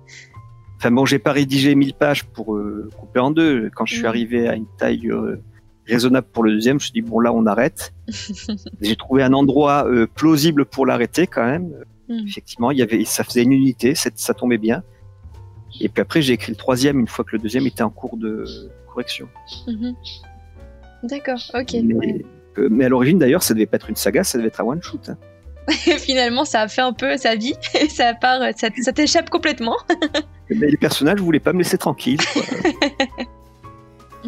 enfin 0.76 0.90
bon, 0.90 1.06
j'ai 1.06 1.18
pas 1.18 1.32
rédigé 1.32 1.74
1000 1.74 1.94
pages 1.94 2.24
pour 2.24 2.56
euh, 2.56 2.90
couper 2.98 3.20
en 3.20 3.30
deux. 3.30 3.70
Quand 3.74 3.86
je 3.86 3.94
suis 3.94 4.02
mm. 4.02 4.06
arrivé 4.06 4.48
à 4.48 4.54
une 4.54 4.66
taille 4.78 5.10
euh, 5.10 5.42
raisonnable 5.86 6.26
pour 6.32 6.44
le 6.44 6.52
deuxième, 6.52 6.78
je 6.78 6.84
me 6.84 6.90
suis 6.90 6.92
dit, 6.92 7.02
bon, 7.02 7.20
là, 7.20 7.32
on 7.32 7.46
arrête. 7.46 7.92
j'ai 8.80 8.96
trouvé 8.96 9.22
un 9.22 9.32
endroit 9.32 9.86
euh, 9.86 10.06
plausible 10.06 10.64
pour 10.64 10.86
l'arrêter 10.86 11.26
quand 11.26 11.44
même. 11.44 11.72
Mm. 12.08 12.26
Effectivement, 12.26 12.70
il 12.70 12.78
y 12.78 12.82
avait, 12.82 13.04
ça 13.04 13.24
faisait 13.24 13.42
une 13.42 13.52
unité, 13.52 13.94
ça 13.94 14.34
tombait 14.34 14.58
bien. 14.58 14.82
Et 15.80 15.88
puis 15.88 16.02
après, 16.02 16.22
j'ai 16.22 16.34
écrit 16.34 16.52
le 16.52 16.56
troisième 16.56 16.98
une 16.98 17.06
fois 17.06 17.24
que 17.24 17.32
le 17.32 17.38
deuxième 17.38 17.66
était 17.66 17.82
en 17.82 17.90
cours 17.90 18.16
de 18.16 18.44
correction. 18.88 19.28
Mhm. 19.66 19.94
D'accord, 21.04 21.40
ok. 21.54 21.76
Mais, 22.70 22.84
à 22.84 22.88
l'origine, 22.88 23.18
d'ailleurs, 23.18 23.42
ça 23.42 23.54
devait 23.54 23.66
pas 23.66 23.76
être 23.76 23.88
une 23.88 23.96
saga, 23.96 24.24
ça 24.24 24.36
devait 24.36 24.48
être 24.48 24.60
un 24.60 24.64
one-shoot. 24.64 25.08
Hein. 25.08 25.16
Finalement, 25.70 26.44
ça 26.44 26.62
a 26.62 26.68
fait 26.68 26.80
un 26.80 26.92
peu 26.92 27.16
sa 27.16 27.34
vie, 27.34 27.54
ça 27.88 28.14
part, 28.14 28.40
ça, 28.56 28.68
ça 28.82 28.92
t'échappe 28.92 29.30
complètement. 29.30 29.76
mais 30.50 30.68
les 30.68 30.76
personnages 30.76 31.20
voulaient 31.20 31.40
pas 31.40 31.52
me 31.52 31.58
laisser 31.58 31.78
tranquille. 31.78 32.20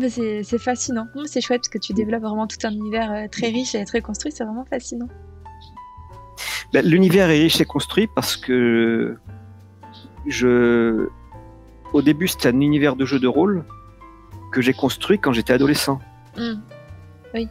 c'est 0.08 0.58
fascinant. 0.58 1.06
C'est 1.26 1.40
chouette 1.40 1.62
parce 1.62 1.68
que 1.68 1.78
tu 1.78 1.92
développes 1.92 2.22
vraiment 2.22 2.46
tout 2.46 2.58
un 2.64 2.72
univers 2.72 3.12
euh, 3.12 3.26
très 3.30 3.48
riche 3.48 3.74
et 3.74 3.84
très 3.84 4.00
construit, 4.00 4.32
c'est 4.32 4.44
vraiment 4.44 4.64
fascinant. 4.64 5.08
Ben, 6.72 6.84
l'univers 6.84 7.28
est 7.30 7.40
riche 7.42 7.60
et 7.60 7.64
construit 7.64 8.08
parce 8.14 8.36
que 8.36 9.16
je, 10.26 11.08
au 11.92 12.02
début, 12.02 12.28
c'était 12.28 12.48
un 12.48 12.60
univers 12.60 12.96
de 12.96 13.04
jeu 13.04 13.18
de 13.18 13.28
rôle 13.28 13.64
que 14.52 14.60
j'ai 14.60 14.72
construit 14.72 15.18
quand 15.18 15.32
j'étais 15.32 15.52
adolescent. 15.52 15.98
Hmm. 16.36 16.60
Oui. 17.34 17.48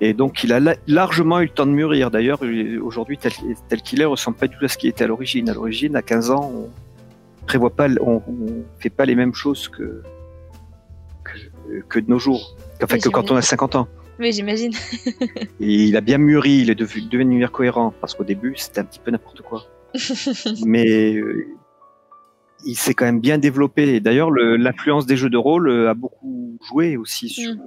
Et 0.00 0.14
donc, 0.14 0.44
il 0.44 0.52
a 0.52 0.60
largement 0.86 1.40
eu 1.40 1.44
le 1.44 1.50
temps 1.50 1.66
de 1.66 1.72
mûrir. 1.72 2.10
D'ailleurs, 2.10 2.40
aujourd'hui, 2.82 3.18
tel, 3.18 3.82
qu'il 3.82 4.00
est, 4.00 4.06
ressemble 4.06 4.36
pas 4.36 4.46
du 4.46 4.56
tout 4.56 4.64
à 4.64 4.68
ce 4.68 4.78
qui 4.78 4.88
était 4.88 5.04
à 5.04 5.06
l'origine. 5.06 5.48
À 5.50 5.54
l'origine, 5.54 5.94
à 5.94 6.02
15 6.02 6.30
ans, 6.30 6.52
on 6.54 7.46
prévoit 7.46 7.70
pas, 7.70 7.88
on, 8.00 8.22
fait 8.78 8.90
pas 8.90 9.04
les 9.04 9.14
mêmes 9.14 9.34
choses 9.34 9.68
que, 9.68 10.02
que, 11.88 12.00
de 12.00 12.08
nos 12.08 12.18
jours. 12.18 12.56
Enfin, 12.82 12.98
que 12.98 13.08
quand 13.10 13.30
on 13.30 13.36
a 13.36 13.42
50 13.42 13.76
ans. 13.76 13.88
Oui, 14.18 14.32
j'imagine. 14.32 14.72
il 15.60 15.96
a 15.96 16.00
bien 16.00 16.18
mûri, 16.18 16.60
il 16.60 16.70
est 16.70 16.74
devenu, 16.74 17.02
devenu 17.02 17.48
cohérent, 17.48 17.92
parce 18.00 18.14
qu'au 18.14 18.24
début, 18.24 18.54
c'était 18.56 18.80
un 18.80 18.84
petit 18.84 19.00
peu 19.00 19.10
n'importe 19.10 19.42
quoi. 19.42 19.66
Mais 20.64 21.14
euh, 21.14 21.46
il 22.64 22.76
s'est 22.76 22.94
quand 22.94 23.04
même 23.04 23.20
bien 23.20 23.36
développé. 23.36 24.00
D'ailleurs, 24.00 24.30
l'influence 24.30 25.04
des 25.04 25.16
jeux 25.16 25.30
de 25.30 25.38
rôle 25.38 25.68
euh, 25.68 25.90
a 25.90 25.94
beaucoup 25.94 26.58
joué 26.68 26.96
aussi 26.96 27.28
sur, 27.28 27.52
mm. 27.52 27.60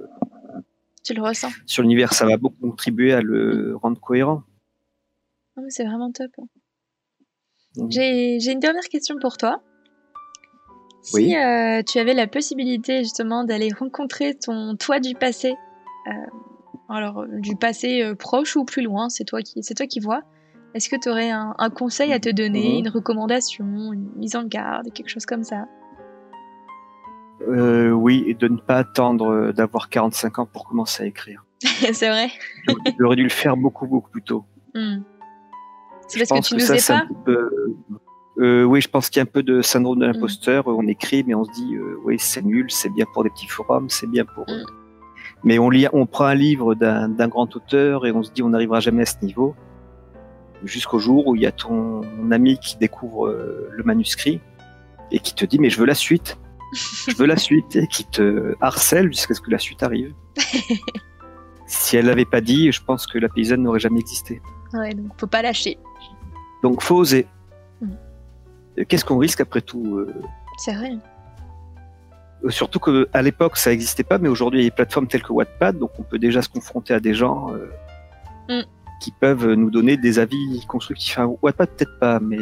Tu 1.04 1.14
le 1.14 1.22
ressens. 1.22 1.50
sur 1.66 1.82
l'univers. 1.82 2.12
Ça 2.12 2.26
va 2.26 2.36
beaucoup 2.36 2.70
contribuer 2.70 3.12
à 3.12 3.20
le 3.20 3.76
rendre 3.76 4.00
cohérent. 4.00 4.42
c'est 5.68 5.84
vraiment 5.84 6.10
top. 6.10 6.30
Mm. 7.76 7.90
J'ai 7.90 8.52
une 8.52 8.60
dernière 8.60 8.88
question 8.90 9.16
pour 9.20 9.36
toi. 9.36 9.62
Si 11.02 11.36
euh, 11.36 11.82
tu 11.82 11.98
avais 11.98 12.14
la 12.14 12.26
possibilité 12.26 13.00
justement 13.00 13.44
d'aller 13.44 13.68
rencontrer 13.78 14.34
ton 14.34 14.74
toi 14.74 15.00
du 15.00 15.14
passé, 15.14 15.54
euh, 16.06 16.10
alors 16.88 17.26
du 17.28 17.56
passé 17.56 18.14
proche 18.18 18.56
ou 18.56 18.64
plus 18.64 18.82
loin, 18.82 19.10
c'est 19.10 19.24
toi 19.24 19.42
qui 19.42 19.62
c'est 19.62 19.74
toi 19.74 19.86
qui 19.86 20.00
vois. 20.00 20.22
Est-ce 20.74 20.88
que 20.88 20.96
tu 20.96 21.08
aurais 21.08 21.30
un, 21.30 21.70
conseil 21.70 22.12
à 22.12 22.18
te 22.18 22.28
donner, 22.28 22.72
mhm. 22.72 22.78
une 22.78 22.88
recommandation, 22.88 23.92
une 23.92 24.10
mise 24.16 24.34
en 24.34 24.44
garde, 24.44 24.92
quelque 24.92 25.08
chose 25.08 25.24
comme 25.24 25.44
ça? 25.44 25.66
Euh, 27.42 27.90
Oui, 27.90 28.24
et 28.26 28.34
de 28.34 28.48
ne 28.48 28.56
pas 28.56 28.76
attendre 28.76 29.30
euh, 29.30 29.52
d'avoir 29.52 29.88
45 29.88 30.38
ans 30.38 30.46
pour 30.46 30.66
commencer 30.66 31.02
à 31.02 31.06
écrire. 31.06 31.44
c'est 31.62 32.08
vrai. 32.08 32.30
J'aurais 32.98 33.16
dû 33.16 33.22
le 33.22 33.28
faire 33.28 33.56
beaucoup, 33.56 33.86
beaucoup 33.86 34.10
plus 34.10 34.22
tôt. 34.22 34.44
Hmm. 34.74 35.02
C'est 36.08 36.26
parce 36.26 36.40
que 36.40 36.46
tu 36.46 36.54
n'osais 36.54 36.78
pas 36.86 37.06
euh, 38.38 38.64
Oui, 38.64 38.80
je 38.80 38.88
pense 38.88 39.08
qu'il 39.08 39.18
y 39.18 39.20
a 39.20 39.22
un 39.22 39.32
peu 39.32 39.42
de 39.42 39.62
syndrome 39.62 40.00
de 40.00 40.06
l'imposteur. 40.06 40.66
On 40.66 40.86
écrit, 40.86 41.24
mais 41.24 41.34
on 41.34 41.44
se 41.44 41.52
dit, 41.52 41.76
oui, 42.04 42.16
c'est 42.18 42.42
nul, 42.42 42.66
c'est 42.70 42.90
bien 42.90 43.06
pour 43.14 43.24
des 43.24 43.30
petits 43.30 43.48
forums, 43.48 43.88
c'est 43.88 44.08
bien 44.08 44.24
pour... 44.24 44.44
Hmm. 44.44 44.64
Mais 45.44 45.58
on, 45.58 45.70
lit, 45.70 45.86
on 45.92 46.06
prend 46.06 46.24
un 46.24 46.34
livre 46.34 46.74
d'un 46.74 47.28
grand 47.28 47.54
auteur 47.56 48.06
et 48.06 48.12
on 48.12 48.22
se 48.22 48.30
dit, 48.30 48.42
on 48.42 48.50
n'arrivera 48.50 48.80
jamais 48.80 49.02
à 49.02 49.06
ce 49.06 49.22
niveau 49.22 49.54
jusqu'au 50.66 50.98
jour 50.98 51.26
où 51.26 51.36
il 51.36 51.42
y 51.42 51.46
a 51.46 51.52
ton 51.52 52.02
ami 52.30 52.58
qui 52.58 52.76
découvre 52.76 53.28
euh, 53.28 53.68
le 53.70 53.84
manuscrit 53.84 54.40
et 55.10 55.18
qui 55.18 55.34
te 55.34 55.44
dit 55.44 55.58
mais 55.58 55.70
je 55.70 55.78
veux 55.78 55.86
la 55.86 55.94
suite, 55.94 56.38
je 56.74 57.16
veux 57.16 57.26
la 57.26 57.36
suite 57.36 57.76
et 57.76 57.86
qui 57.86 58.04
te 58.04 58.54
harcèle 58.60 59.12
jusqu'à 59.12 59.34
ce 59.34 59.40
que 59.40 59.50
la 59.50 59.58
suite 59.58 59.82
arrive. 59.82 60.12
si 61.66 61.96
elle 61.96 62.06
l'avait 62.06 62.24
pas 62.24 62.40
dit, 62.40 62.72
je 62.72 62.82
pense 62.82 63.06
que 63.06 63.18
la 63.18 63.28
paysanne 63.28 63.62
n'aurait 63.62 63.80
jamais 63.80 64.00
existé. 64.00 64.42
Ouais, 64.72 64.92
donc 64.94 65.12
faut 65.18 65.26
pas 65.26 65.42
lâcher. 65.42 65.78
Donc 66.62 66.82
faut 66.82 66.96
oser. 66.96 67.26
Mm. 67.80 68.84
Qu'est-ce 68.88 69.04
qu'on 69.04 69.18
risque 69.18 69.40
après 69.40 69.60
tout 69.60 69.98
euh 69.98 70.12
C'est 70.58 70.74
vrai. 70.74 70.92
Surtout 72.48 72.78
qu'à 72.78 73.22
l'époque 73.22 73.56
ça 73.56 73.70
n'existait 73.70 74.04
pas, 74.04 74.18
mais 74.18 74.28
aujourd'hui 74.28 74.60
il 74.60 74.62
y 74.64 74.66
a 74.66 74.70
des 74.70 74.74
plateformes 74.74 75.06
telles 75.06 75.22
que 75.22 75.32
Wattpad, 75.32 75.78
donc 75.78 75.92
on 75.98 76.02
peut 76.02 76.18
déjà 76.18 76.42
se 76.42 76.48
confronter 76.48 76.92
à 76.92 77.00
des 77.00 77.14
gens. 77.14 77.54
Euh, 77.54 77.70
mm 78.48 78.64
qui 79.04 79.10
peuvent 79.10 79.52
nous 79.52 79.70
donner 79.70 79.98
des 79.98 80.18
avis 80.18 80.64
constructifs. 80.66 81.18
Enfin, 81.18 81.36
Wattpad 81.42 81.68
peut-être 81.76 81.98
pas, 81.98 82.20
mais 82.20 82.38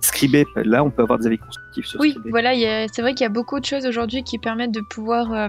Scribé, 0.00 0.46
là, 0.56 0.82
on 0.82 0.90
peut 0.90 1.02
avoir 1.02 1.18
des 1.18 1.26
avis 1.26 1.38
constructifs 1.38 1.86
sur 1.86 2.00
Oui, 2.00 2.16
voilà, 2.30 2.54
c'est 2.92 3.02
vrai 3.02 3.12
qu'il 3.14 3.24
y 3.24 3.26
a 3.26 3.30
beaucoup 3.30 3.60
de 3.60 3.64
choses 3.64 3.84
aujourd'hui 3.86 4.22
qui 4.22 4.38
permettent 4.38 4.72
de 4.72 4.80
pouvoir 4.80 5.32
euh, 5.32 5.48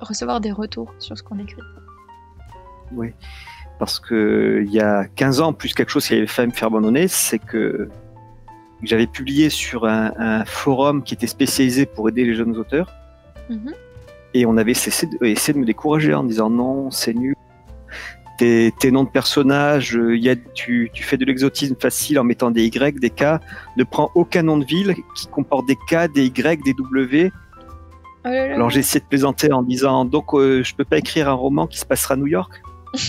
recevoir 0.00 0.40
des 0.40 0.52
retours 0.52 0.92
sur 0.98 1.16
ce 1.16 1.22
qu'on 1.22 1.38
écrit. 1.38 1.62
Oui, 2.92 3.12
parce 3.78 3.98
que 3.98 4.62
il 4.64 4.72
y 4.72 4.80
a 4.80 5.06
15 5.06 5.40
ans, 5.40 5.52
plus 5.52 5.72
quelque 5.72 5.90
chose 5.90 6.06
qui 6.06 6.14
avait 6.14 6.26
fait 6.26 6.46
me 6.46 6.52
faire 6.52 6.68
abandonner, 6.68 7.08
c'est 7.08 7.38
que 7.38 7.88
j'avais 8.82 9.06
publié 9.06 9.48
sur 9.48 9.86
un, 9.86 10.44
forum 10.44 11.02
qui 11.02 11.14
était 11.14 11.26
spécialisé 11.26 11.86
pour 11.86 12.08
aider 12.08 12.24
les 12.24 12.34
jeunes 12.34 12.56
auteurs. 12.56 12.92
Mhm. 13.48 13.72
Et 14.34 14.44
on 14.44 14.58
avait 14.58 14.72
essayé 14.72 15.08
de, 15.08 15.24
essayé 15.24 15.54
de 15.54 15.58
me 15.58 15.64
décourager 15.64 16.12
en 16.12 16.24
disant 16.24 16.50
non, 16.50 16.90
c'est 16.90 17.14
nul, 17.14 17.34
tes, 18.38 18.90
noms 18.90 19.04
de 19.04 19.08
personnages, 19.08 19.96
euh, 19.96 20.16
y 20.16 20.28
a, 20.28 20.36
tu, 20.36 20.90
fais 20.94 21.16
de 21.16 21.24
l'exotisme 21.24 21.76
facile 21.78 22.18
en 22.18 22.24
mettant 22.24 22.50
des 22.50 22.64
Y, 22.64 22.98
des 22.98 23.10
K. 23.10 23.40
Ne 23.76 23.84
prends 23.84 24.10
aucun 24.14 24.42
nom 24.42 24.58
de 24.58 24.64
ville 24.64 24.94
qui 25.14 25.26
comporte 25.26 25.66
des 25.66 25.76
K, 25.76 26.12
des 26.12 26.26
Y, 26.26 26.62
des 26.64 26.74
W. 26.74 27.32
Oh 28.24 28.28
Alors 28.28 28.70
j'ai 28.70 28.80
essayé 28.80 29.00
de 29.00 29.06
plaisanter 29.06 29.52
en 29.52 29.62
disant 29.62 30.04
donc 30.04 30.34
euh, 30.34 30.64
je 30.64 30.74
peux 30.74 30.84
pas 30.84 30.98
écrire 30.98 31.28
un 31.28 31.34
roman 31.34 31.68
qui 31.68 31.78
se 31.78 31.86
passera 31.86 32.14
à 32.14 32.16
New 32.16 32.26
York? 32.26 32.60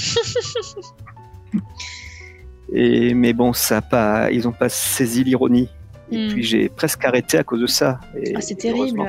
Et 2.74 3.14
mais 3.14 3.34
bon, 3.34 3.54
ça 3.54 3.82
pas, 3.82 4.30
ils 4.32 4.48
ont 4.48 4.52
pas 4.52 4.70
saisi 4.70 5.24
l'ironie. 5.24 5.70
Et 6.12 6.18
hmm. 6.18 6.30
puis 6.30 6.44
j'ai 6.44 6.70
presque 6.70 7.04
arrêté 7.04 7.38
à 7.38 7.44
cause 7.44 7.62
de 7.62 7.68
ça. 7.68 8.00
ah, 8.36 8.42
c'est 8.42 8.56
terrible. 8.56 9.00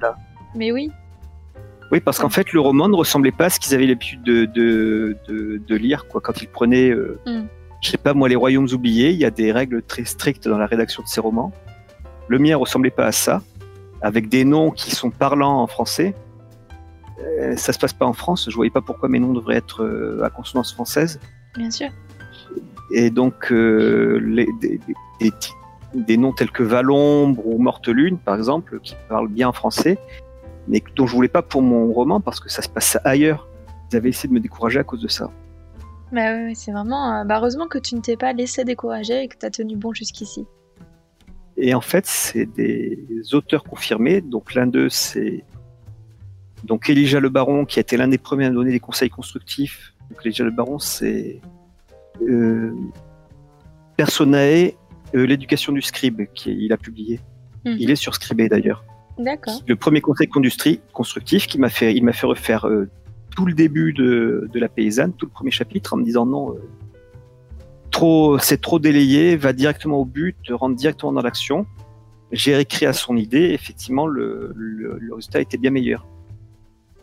Là. 0.00 0.16
Mais 0.54 0.72
oui. 0.72 0.90
Oui, 1.90 2.00
parce 2.00 2.18
qu'en 2.18 2.28
fait, 2.28 2.52
le 2.52 2.60
roman 2.60 2.88
ne 2.88 2.96
ressemblait 2.96 3.32
pas 3.32 3.46
à 3.46 3.50
ce 3.50 3.58
qu'ils 3.58 3.74
avaient 3.74 3.86
l'habitude 3.86 4.22
de, 4.22 4.44
de, 4.44 5.16
de, 5.26 5.76
lire. 5.76 6.06
Quoi. 6.06 6.20
Quand 6.20 6.42
ils 6.42 6.48
prenaient, 6.48 6.90
euh, 6.90 7.18
mm. 7.26 7.46
je 7.80 7.90
sais 7.90 7.96
pas 7.96 8.12
moi, 8.12 8.28
les 8.28 8.36
royaumes 8.36 8.68
oubliés, 8.72 9.10
il 9.10 9.16
y 9.16 9.24
a 9.24 9.30
des 9.30 9.52
règles 9.52 9.82
très 9.82 10.04
strictes 10.04 10.48
dans 10.48 10.58
la 10.58 10.66
rédaction 10.66 11.02
de 11.02 11.08
ces 11.08 11.20
romans. 11.20 11.52
Le 12.28 12.38
mien 12.38 12.56
ressemblait 12.56 12.90
pas 12.90 13.06
à 13.06 13.12
ça, 13.12 13.42
avec 14.02 14.28
des 14.28 14.44
noms 14.44 14.70
qui 14.70 14.90
sont 14.90 15.10
parlants 15.10 15.62
en 15.62 15.66
français. 15.66 16.14
Euh, 17.20 17.56
ça 17.56 17.72
se 17.72 17.78
passe 17.78 17.92
pas 17.92 18.06
en 18.06 18.12
France. 18.12 18.48
Je 18.50 18.54
voyais 18.54 18.70
pas 18.70 18.82
pourquoi 18.82 19.08
mes 19.08 19.18
noms 19.18 19.32
devraient 19.32 19.56
être 19.56 19.82
euh, 19.82 20.22
à 20.22 20.30
consonance 20.30 20.72
française. 20.72 21.18
Bien 21.56 21.70
sûr. 21.70 21.88
Et 22.92 23.10
donc, 23.10 23.50
euh, 23.50 24.18
les, 24.22 24.46
des, 24.60 24.80
des, 25.20 25.32
des, 25.94 26.16
noms 26.16 26.32
tels 26.32 26.50
que 26.50 26.62
Valombre 26.62 27.46
ou 27.46 27.58
Mortelune, 27.58 28.18
par 28.18 28.36
exemple, 28.36 28.78
qui 28.80 28.94
parlent 29.08 29.28
bien 29.28 29.48
en 29.48 29.52
français, 29.52 29.98
mais 30.68 30.82
dont 30.96 31.06
je 31.06 31.14
voulais 31.14 31.28
pas 31.28 31.42
pour 31.42 31.62
mon 31.62 31.92
roman 31.92 32.20
parce 32.20 32.40
que 32.40 32.50
ça 32.50 32.62
se 32.62 32.68
passe 32.68 32.98
ailleurs. 33.04 33.48
Ils 33.90 33.96
avaient 33.96 34.10
essayé 34.10 34.28
de 34.28 34.34
me 34.34 34.40
décourager 34.40 34.78
à 34.78 34.84
cause 34.84 35.02
de 35.02 35.08
ça. 35.08 35.30
Bah 36.12 36.32
ouais, 36.34 36.52
c'est 36.54 36.72
vraiment. 36.72 37.20
Euh, 37.20 37.24
bah 37.24 37.38
heureusement 37.38 37.66
que 37.66 37.78
tu 37.78 37.94
ne 37.94 38.00
t'es 38.00 38.16
pas 38.16 38.32
laissé 38.32 38.64
décourager 38.64 39.24
et 39.24 39.28
que 39.28 39.36
tu 39.38 39.46
as 39.46 39.50
tenu 39.50 39.76
bon 39.76 39.92
jusqu'ici. 39.92 40.46
Et 41.56 41.74
en 41.74 41.80
fait, 41.80 42.06
c'est 42.06 42.46
des 42.46 42.98
auteurs 43.32 43.64
confirmés. 43.64 44.20
Donc 44.20 44.54
l'un 44.54 44.66
d'eux, 44.66 44.88
c'est 44.88 45.44
donc 46.64 46.88
Elijah 46.88 47.20
Le 47.20 47.28
Baron, 47.28 47.64
qui 47.64 47.78
a 47.78 47.82
été 47.82 47.96
l'un 47.96 48.08
des 48.08 48.18
premiers 48.18 48.46
à 48.46 48.50
donner 48.50 48.70
des 48.70 48.80
conseils 48.80 49.10
constructifs. 49.10 49.94
Donc 50.10 50.24
Elijah 50.24 50.44
Le 50.44 50.50
Baron, 50.50 50.78
c'est 50.78 51.40
euh, 52.22 52.74
Personae, 53.96 54.72
euh, 55.14 55.26
l'éducation 55.26 55.72
du 55.72 55.82
scribe, 55.82 56.22
qu'il 56.34 56.72
a 56.72 56.76
publié. 56.76 57.20
Mhm. 57.64 57.76
Il 57.78 57.90
est 57.90 57.96
sur 57.96 58.14
Scribé 58.14 58.48
d'ailleurs. 58.48 58.84
Le 59.66 59.74
premier 59.74 60.00
conseil 60.00 60.28
constructif 60.28 61.46
qui 61.46 61.58
m'a 61.58 61.68
fait, 61.68 61.94
il 61.94 62.04
m'a 62.04 62.12
fait 62.12 62.26
refaire 62.26 62.66
euh, 62.66 62.88
tout 63.34 63.46
le 63.46 63.52
début 63.52 63.92
de, 63.92 64.48
la 64.54 64.68
paysanne, 64.68 65.12
tout 65.12 65.26
le 65.26 65.32
premier 65.32 65.50
chapitre, 65.50 65.94
en 65.94 65.96
me 65.96 66.04
disant 66.04 66.24
non, 66.24 66.54
euh, 66.54 66.60
trop, 67.90 68.38
c'est 68.38 68.60
trop 68.60 68.78
délayé, 68.78 69.36
va 69.36 69.52
directement 69.52 69.98
au 69.98 70.04
but, 70.04 70.36
rentre 70.50 70.76
directement 70.76 71.12
dans 71.12 71.22
l'action. 71.22 71.66
J'ai 72.30 72.54
réécrit 72.54 72.86
à 72.86 72.92
son 72.92 73.16
idée, 73.16 73.50
effectivement, 73.50 74.06
le, 74.06 74.54
résultat 75.12 75.40
était 75.40 75.58
bien 75.58 75.70
meilleur. 75.70 76.06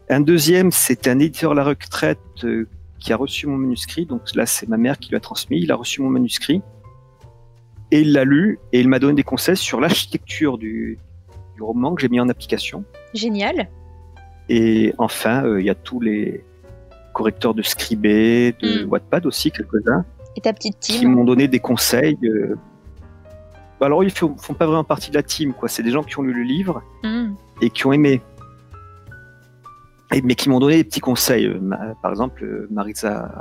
Un 0.10 0.22
deuxième, 0.22 0.72
c'est 0.72 1.08
un 1.08 1.20
éditeur 1.20 1.52
à 1.52 1.56
la 1.56 1.64
retraite 1.64 2.20
euh, 2.44 2.68
qui 3.00 3.12
a 3.12 3.18
reçu 3.18 3.48
mon 3.48 3.58
manuscrit. 3.58 4.06
Donc 4.06 4.22
là, 4.36 4.46
c'est 4.46 4.70
ma 4.70 4.78
mère 4.78 5.00
qui 5.00 5.10
lui 5.10 5.18
a 5.18 5.20
transmis. 5.20 5.60
Il 5.62 5.72
a 5.72 5.76
reçu 5.76 6.02
mon 6.02 6.10
manuscrit 6.10 6.62
et 7.92 8.02
il 8.02 8.14
l'a 8.14 8.24
lu 8.24 8.60
et 8.72 8.80
il 8.80 8.88
m'a 8.88 9.00
donné 9.00 9.16
des 9.16 9.24
conseils 9.24 9.58
sur 9.58 9.80
l'architecture 9.80 10.58
du, 10.58 11.00
du 11.56 11.64
roman 11.64 11.96
que 11.96 12.02
j'ai 12.02 12.10
mis 12.10 12.20
en 12.20 12.30
application. 12.30 12.84
Génial. 13.14 13.70
Et 14.50 14.94
enfin, 14.98 15.44
euh, 15.46 15.60
il 15.60 15.66
y 15.66 15.70
a 15.70 15.76
tous 15.76 16.00
les 16.00 16.44
correcteurs 17.14 17.54
de 17.54 17.62
Scribé, 17.62 18.54
de 18.62 18.84
hmm. 18.84 18.90
Wattpad 18.90 19.26
aussi, 19.26 19.52
quelques-uns. 19.52 20.06
Et 20.36 20.42
ta 20.42 20.54
petite 20.54 20.80
team 20.80 21.00
Qui 21.00 21.06
m'ont 21.08 21.24
donné 21.24 21.48
des 21.48 21.60
conseils. 21.60 22.18
Euh. 22.24 22.56
Bah, 23.80 23.88
alors, 23.88 24.04
ils 24.04 24.12
font, 24.12 24.36
font 24.38 24.54
pas 24.54 24.66
vraiment 24.66 24.84
partie 24.84 25.10
de 25.10 25.16
la 25.16 25.24
team, 25.24 25.54
quoi. 25.54 25.70
C'est 25.70 25.84
des 25.84 25.92
gens 25.92 26.04
qui 26.04 26.20
ont 26.20 26.24
lu 26.24 26.34
le 26.34 26.44
livre 26.44 26.84
hmm. 27.04 27.34
et 27.62 27.70
qui 27.70 27.88
ont 27.88 27.94
aimé. 27.94 28.22
Et, 30.14 30.22
mais 30.22 30.36
qui 30.36 30.50
m'ont 30.50 30.60
donné 30.60 30.78
des 30.78 30.84
petits 30.84 31.00
conseils. 31.00 31.48
Euh, 31.48 31.60
par 32.02 32.12
exemple, 32.12 32.68
Marisa 32.70 33.32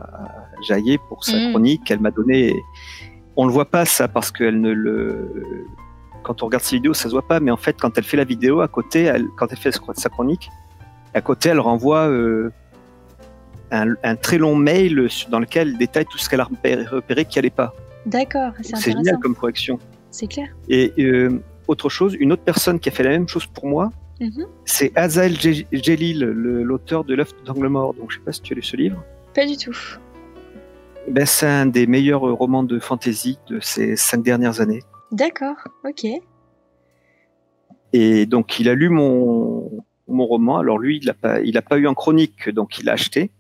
Jaillet, 0.67 0.99
pour 1.09 1.25
sa 1.25 1.37
hmm. 1.37 1.51
chronique, 1.51 1.91
elle 1.91 2.01
m'a 2.01 2.11
donné. 2.11 2.55
On 3.37 3.47
le 3.47 3.53
voit 3.53 3.71
pas, 3.71 3.85
ça, 3.85 4.07
parce 4.07 4.31
qu'elle 4.31 4.61
ne 4.61 4.71
le 4.71 5.67
quand 6.25 6.43
on 6.43 6.47
regarde 6.47 6.65
ses 6.65 6.77
vidéos, 6.77 6.95
ça 6.95 7.05
se 7.05 7.11
voit 7.11 7.27
pas, 7.27 7.39
mais 7.39 7.53
en 7.53 7.57
fait, 7.57 7.77
quand 7.81 7.97
elle 7.97 8.05
fait 8.05 8.17
la 8.17 8.25
vidéo, 8.25 8.61
à 8.61 8.69
côté, 8.69 9.03
elle, 9.03 9.27
quand 9.37 9.47
elle 9.53 9.59
fait 9.59 9.71
sa 9.71 10.09
chronique, 10.09 10.51
à 11.13 11.21
côté, 11.21 11.51
elle 11.51 11.61
renvoie 11.61 12.09
euh, 12.09 12.51
un, 13.71 14.17
très 14.17 14.39
long 14.39 14.57
mail 14.57 15.09
dans 15.31 15.39
lequel 15.39 15.69
elle 15.69 15.79
détaille 15.79 16.07
tout 16.07 16.19
ce 16.19 16.29
qu'elle 16.29 16.41
a 16.41 16.45
repéré, 16.45 17.25
qui 17.25 17.39
n'allait 17.39 17.51
pas. 17.51 17.73
D'accord, 18.07 18.53
c'est 18.63 18.77
C'est 18.77 18.93
génial 18.93 19.19
comme 19.21 19.35
correction. 19.35 19.79
C'est 20.11 20.27
clair. 20.27 20.49
Et 20.69 20.93
euh, 20.99 21.41
autre 21.69 21.89
chose, 21.89 22.17
une 22.19 22.33
autre 22.33 22.43
personne 22.43 22.81
qui 22.81 22.89
a 22.89 22.93
fait 22.93 23.05
la 23.05 23.11
même 23.11 23.29
chose 23.29 23.47
pour 23.47 23.67
moi, 23.67 23.91
mhm. 24.21 24.47
c'est 24.65 24.97
Azael 24.97 25.37
Jelil, 25.73 26.21
l'auteur 26.25 27.05
de 27.05 27.15
l'œuf 27.15 27.33
d'angle 27.45 27.69
mort. 27.69 27.95
Donc, 27.95 28.11
je 28.11 28.17
sais 28.17 28.25
pas 28.25 28.33
si 28.33 28.41
tu 28.41 28.55
as 28.55 28.57
lu 28.57 28.63
ce 28.63 28.77
livre. 28.77 29.03
Pas 29.35 29.47
du 29.47 29.57
tout. 29.57 29.77
Ben, 31.09 31.27
c'est 31.27 31.47
un 31.47 31.67
des 31.67 31.87
meilleurs 31.87 32.23
romans 32.23 32.63
de 32.63 32.79
fantasy 32.79 33.39
de 33.49 33.61
ces 33.61 33.95
cinq 33.97 34.23
dernières 34.23 34.61
années. 34.61 34.83
D'accord, 35.15 35.57
ok. 35.85 36.07
Et 37.93 38.27
donc 38.27 38.59
il 38.59 38.69
a 38.69 38.75
lu 38.75 38.89
mon, 38.89 39.71
mon 40.09 40.27
roman. 40.27 40.59
Alors 40.59 40.77
lui, 40.79 40.99
il 40.99 41.07
n'a 41.07 41.15
pas, 41.15 41.41
il 41.41 41.57
a 41.57 41.63
pas 41.63 41.79
eu 41.79 41.87
en 41.87 41.95
chronique, 41.95 42.49
donc 42.51 42.81
il 42.81 42.87
l'a 42.87 42.95
acheté. 42.95 43.31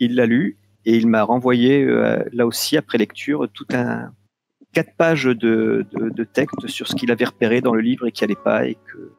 il 0.00 0.16
l'a 0.16 0.26
lu 0.26 0.58
et 0.84 0.96
il 0.96 1.06
m'a 1.06 1.22
renvoyé 1.22 1.84
euh, 1.84 2.24
là 2.32 2.46
aussi 2.46 2.76
après 2.76 2.98
lecture 2.98 3.48
tout 3.52 3.66
un 3.72 4.10
quatre 4.72 4.96
pages 4.96 5.24
de, 5.24 5.86
de, 5.92 6.24
texte 6.24 6.66
sur 6.66 6.88
ce 6.88 6.96
qu'il 6.96 7.12
avait 7.12 7.24
repéré 7.24 7.60
dans 7.60 7.74
le 7.74 7.80
livre 7.80 8.08
et 8.08 8.12
qui 8.12 8.24
allait 8.24 8.34
pas 8.34 8.66
et 8.66 8.74
que 8.74 9.12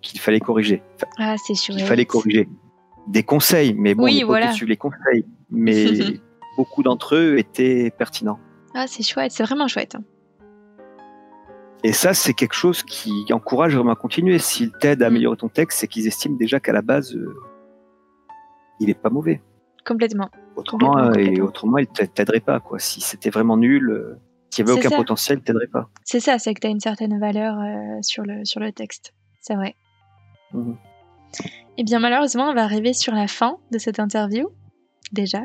qu'il 0.00 0.18
fallait 0.20 0.40
corriger. 0.40 0.82
ah, 1.18 1.36
c'est 1.36 1.54
chouette. 1.54 1.78
Il 1.78 1.84
fallait 1.84 2.06
corriger 2.06 2.48
des 3.06 3.22
conseils, 3.22 3.74
mais 3.74 3.94
bon, 3.94 4.04
oui, 4.04 4.22
voilà. 4.22 4.50
suivre 4.52 4.70
les 4.70 4.78
conseils, 4.78 5.26
mais 5.50 5.84
beaucoup 6.56 6.82
d'entre 6.82 7.16
eux 7.16 7.36
étaient 7.38 7.90
pertinents. 7.90 8.40
Ah, 8.78 8.86
c'est 8.86 9.02
chouette, 9.02 9.32
c'est 9.32 9.42
vraiment 9.42 9.68
chouette. 9.68 9.96
Et 11.82 11.94
ça, 11.94 12.12
c'est 12.12 12.34
quelque 12.34 12.52
chose 12.52 12.82
qui 12.82 13.24
encourage 13.32 13.74
vraiment 13.74 13.92
à 13.92 13.96
continuer. 13.96 14.38
S'ils 14.38 14.70
t'aident 14.70 15.02
à 15.02 15.06
mm. 15.06 15.12
améliorer 15.12 15.36
ton 15.38 15.48
texte, 15.48 15.78
c'est 15.78 15.88
qu'ils 15.88 16.06
estiment 16.06 16.36
déjà 16.36 16.60
qu'à 16.60 16.74
la 16.74 16.82
base, 16.82 17.16
euh, 17.16 17.34
il 18.78 18.88
n'est 18.88 18.94
pas 18.94 19.08
mauvais. 19.08 19.40
Complètement. 19.86 20.28
Autrement, 20.56 20.98
euh, 20.98 21.14
Et 21.14 21.40
autrement, 21.40 21.78
il 21.78 21.86
t'aiderait 21.86 22.40
pas. 22.40 22.60
Quoi. 22.60 22.78
Si 22.78 23.00
c'était 23.00 23.30
vraiment 23.30 23.56
nul, 23.56 23.88
euh, 23.88 24.20
s'il 24.50 24.66
n'y 24.66 24.72
avait 24.72 24.78
aucun 24.78 24.94
potentiel, 24.94 25.38
il 25.38 25.42
t'aiderait 25.42 25.68
pas. 25.68 25.88
C'est 26.04 26.20
ça, 26.20 26.38
c'est 26.38 26.52
que 26.52 26.60
tu 26.60 26.66
as 26.66 26.70
une 26.70 26.80
certaine 26.80 27.18
valeur 27.18 27.56
sur, 28.02 28.24
le, 28.24 28.44
sur 28.44 28.60
le 28.60 28.72
texte. 28.72 29.14
C'est 29.40 29.54
vrai. 29.54 29.74
Mmh. 30.52 30.74
Eh 31.78 31.84
bien, 31.84 31.98
malheureusement, 31.98 32.50
on 32.50 32.54
va 32.54 32.64
arriver 32.64 32.92
sur 32.92 33.14
la 33.14 33.26
fin 33.26 33.56
de 33.70 33.78
cette 33.78 34.00
interview. 34.00 34.50
Déjà. 35.12 35.40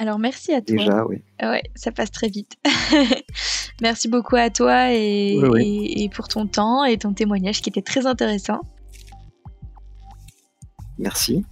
Alors, 0.00 0.18
merci 0.18 0.54
à 0.54 0.62
toi. 0.62 0.76
Déjà, 0.78 1.04
oui. 1.04 1.22
Ouais, 1.42 1.62
ça 1.74 1.92
passe 1.92 2.10
très 2.10 2.28
vite. 2.28 2.56
merci 3.82 4.08
beaucoup 4.08 4.36
à 4.36 4.48
toi 4.48 4.94
et, 4.94 6.08
pour 6.14 6.26
ton 6.26 6.46
temps 6.46 6.84
et 6.84 6.96
ton 6.96 7.12
témoignage 7.12 7.60
qui 7.60 7.68
était 7.68 7.82
très 7.82 8.06
intéressant. 8.06 8.62
Merci. 10.96 11.44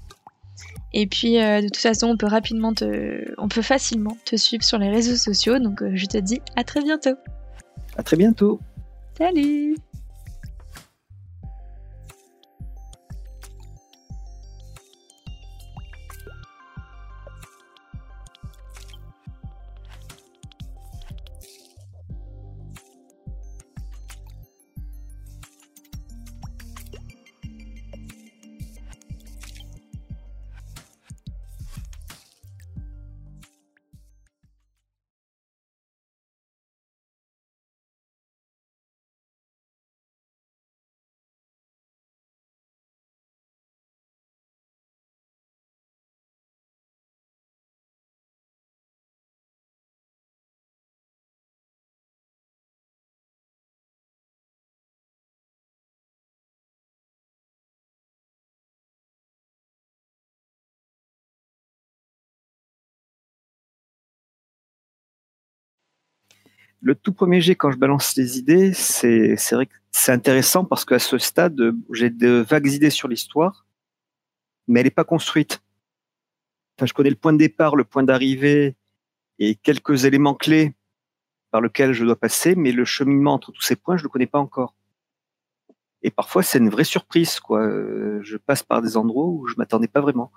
Et 0.95 1.07
puis, 1.07 1.39
euh, 1.39 1.61
de 1.61 1.67
toute 1.67 1.77
façon, 1.77 2.07
on 2.07 2.17
peut 2.17 2.27
rapidement 2.27 2.73
te, 2.73 3.35
on 3.37 3.49
peut 3.49 3.61
facilement 3.61 4.17
te 4.25 4.37
suivre 4.37 4.65
sur 4.65 4.79
les 4.79 4.89
réseaux 4.89 5.17
sociaux. 5.17 5.59
Donc, 5.59 5.83
euh, 5.83 5.91
je 5.95 6.07
te 6.07 6.17
dis 6.17 6.41
à 6.57 6.65
très 6.65 6.81
bientôt. 6.81 7.17
À 7.99 8.03
très 8.03 8.17
bientôt. 8.17 8.61
Salut. 9.19 9.77
Le 66.81 66.95
tout 66.95 67.12
premier 67.12 67.41
jet, 67.41 67.57
quand 67.57 67.71
je 67.71 67.77
balance 67.77 68.17
les 68.17 68.38
idées, 68.38 68.73
c'est 68.73 69.37
vrai 69.53 69.67
que 69.67 69.75
c'est 69.91 70.12
intéressant 70.12 70.64
parce 70.64 70.85
qu'à 70.85 70.99
ce 70.99 71.19
stade, 71.19 71.61
j'ai 71.93 72.11
de 72.11 72.45
vagues 72.49 72.71
idées 72.71 72.91
sur 72.91 73.09
l'histoire, 73.09 73.67
mais 74.67 74.81
elle 74.81 74.87
n'est 74.87 74.91
pas 74.91 75.05
construite. 75.05 75.61
Enfin, 76.77 76.87
je 76.87 76.93
connais 76.93 77.11
le 77.11 77.17
point 77.17 77.33
de 77.33 77.38
départ, 77.38 77.75
le 77.75 77.85
point 77.85 78.05
d'arrivée 78.05 78.77
et 79.38 79.57
quelques 79.57 80.05
éléments 80.05 80.35
clés 80.35 80.75
par 81.51 81.61
lesquels 81.61 81.93
je 81.93 82.05
dois 82.05 82.14
passer, 82.14 82.55
mais 82.55 82.71
le 82.71 82.85
cheminement 82.85 83.35
entre 83.35 83.51
tous 83.51 83.62
ces 83.62 83.75
points, 83.75 83.97
je 83.97 84.03
ne 84.03 84.05
le 84.05 84.11
connais 84.11 84.27
pas 84.27 84.38
encore. 84.38 84.75
Et 86.03 86.11
parfois, 86.12 86.45
c'est 86.45 86.59
une 86.59 86.71
vraie 86.71 86.85
surprise, 86.85 87.41
quoi. 87.41 87.69
Je 88.23 88.37
passe 88.37 88.62
par 88.62 88.83
des 88.83 88.97
endroits 88.97 89.27
où 89.27 89.49
je 89.49 89.55
m'attendais 89.57 89.88
pas 89.88 90.01
vraiment. 90.01 90.31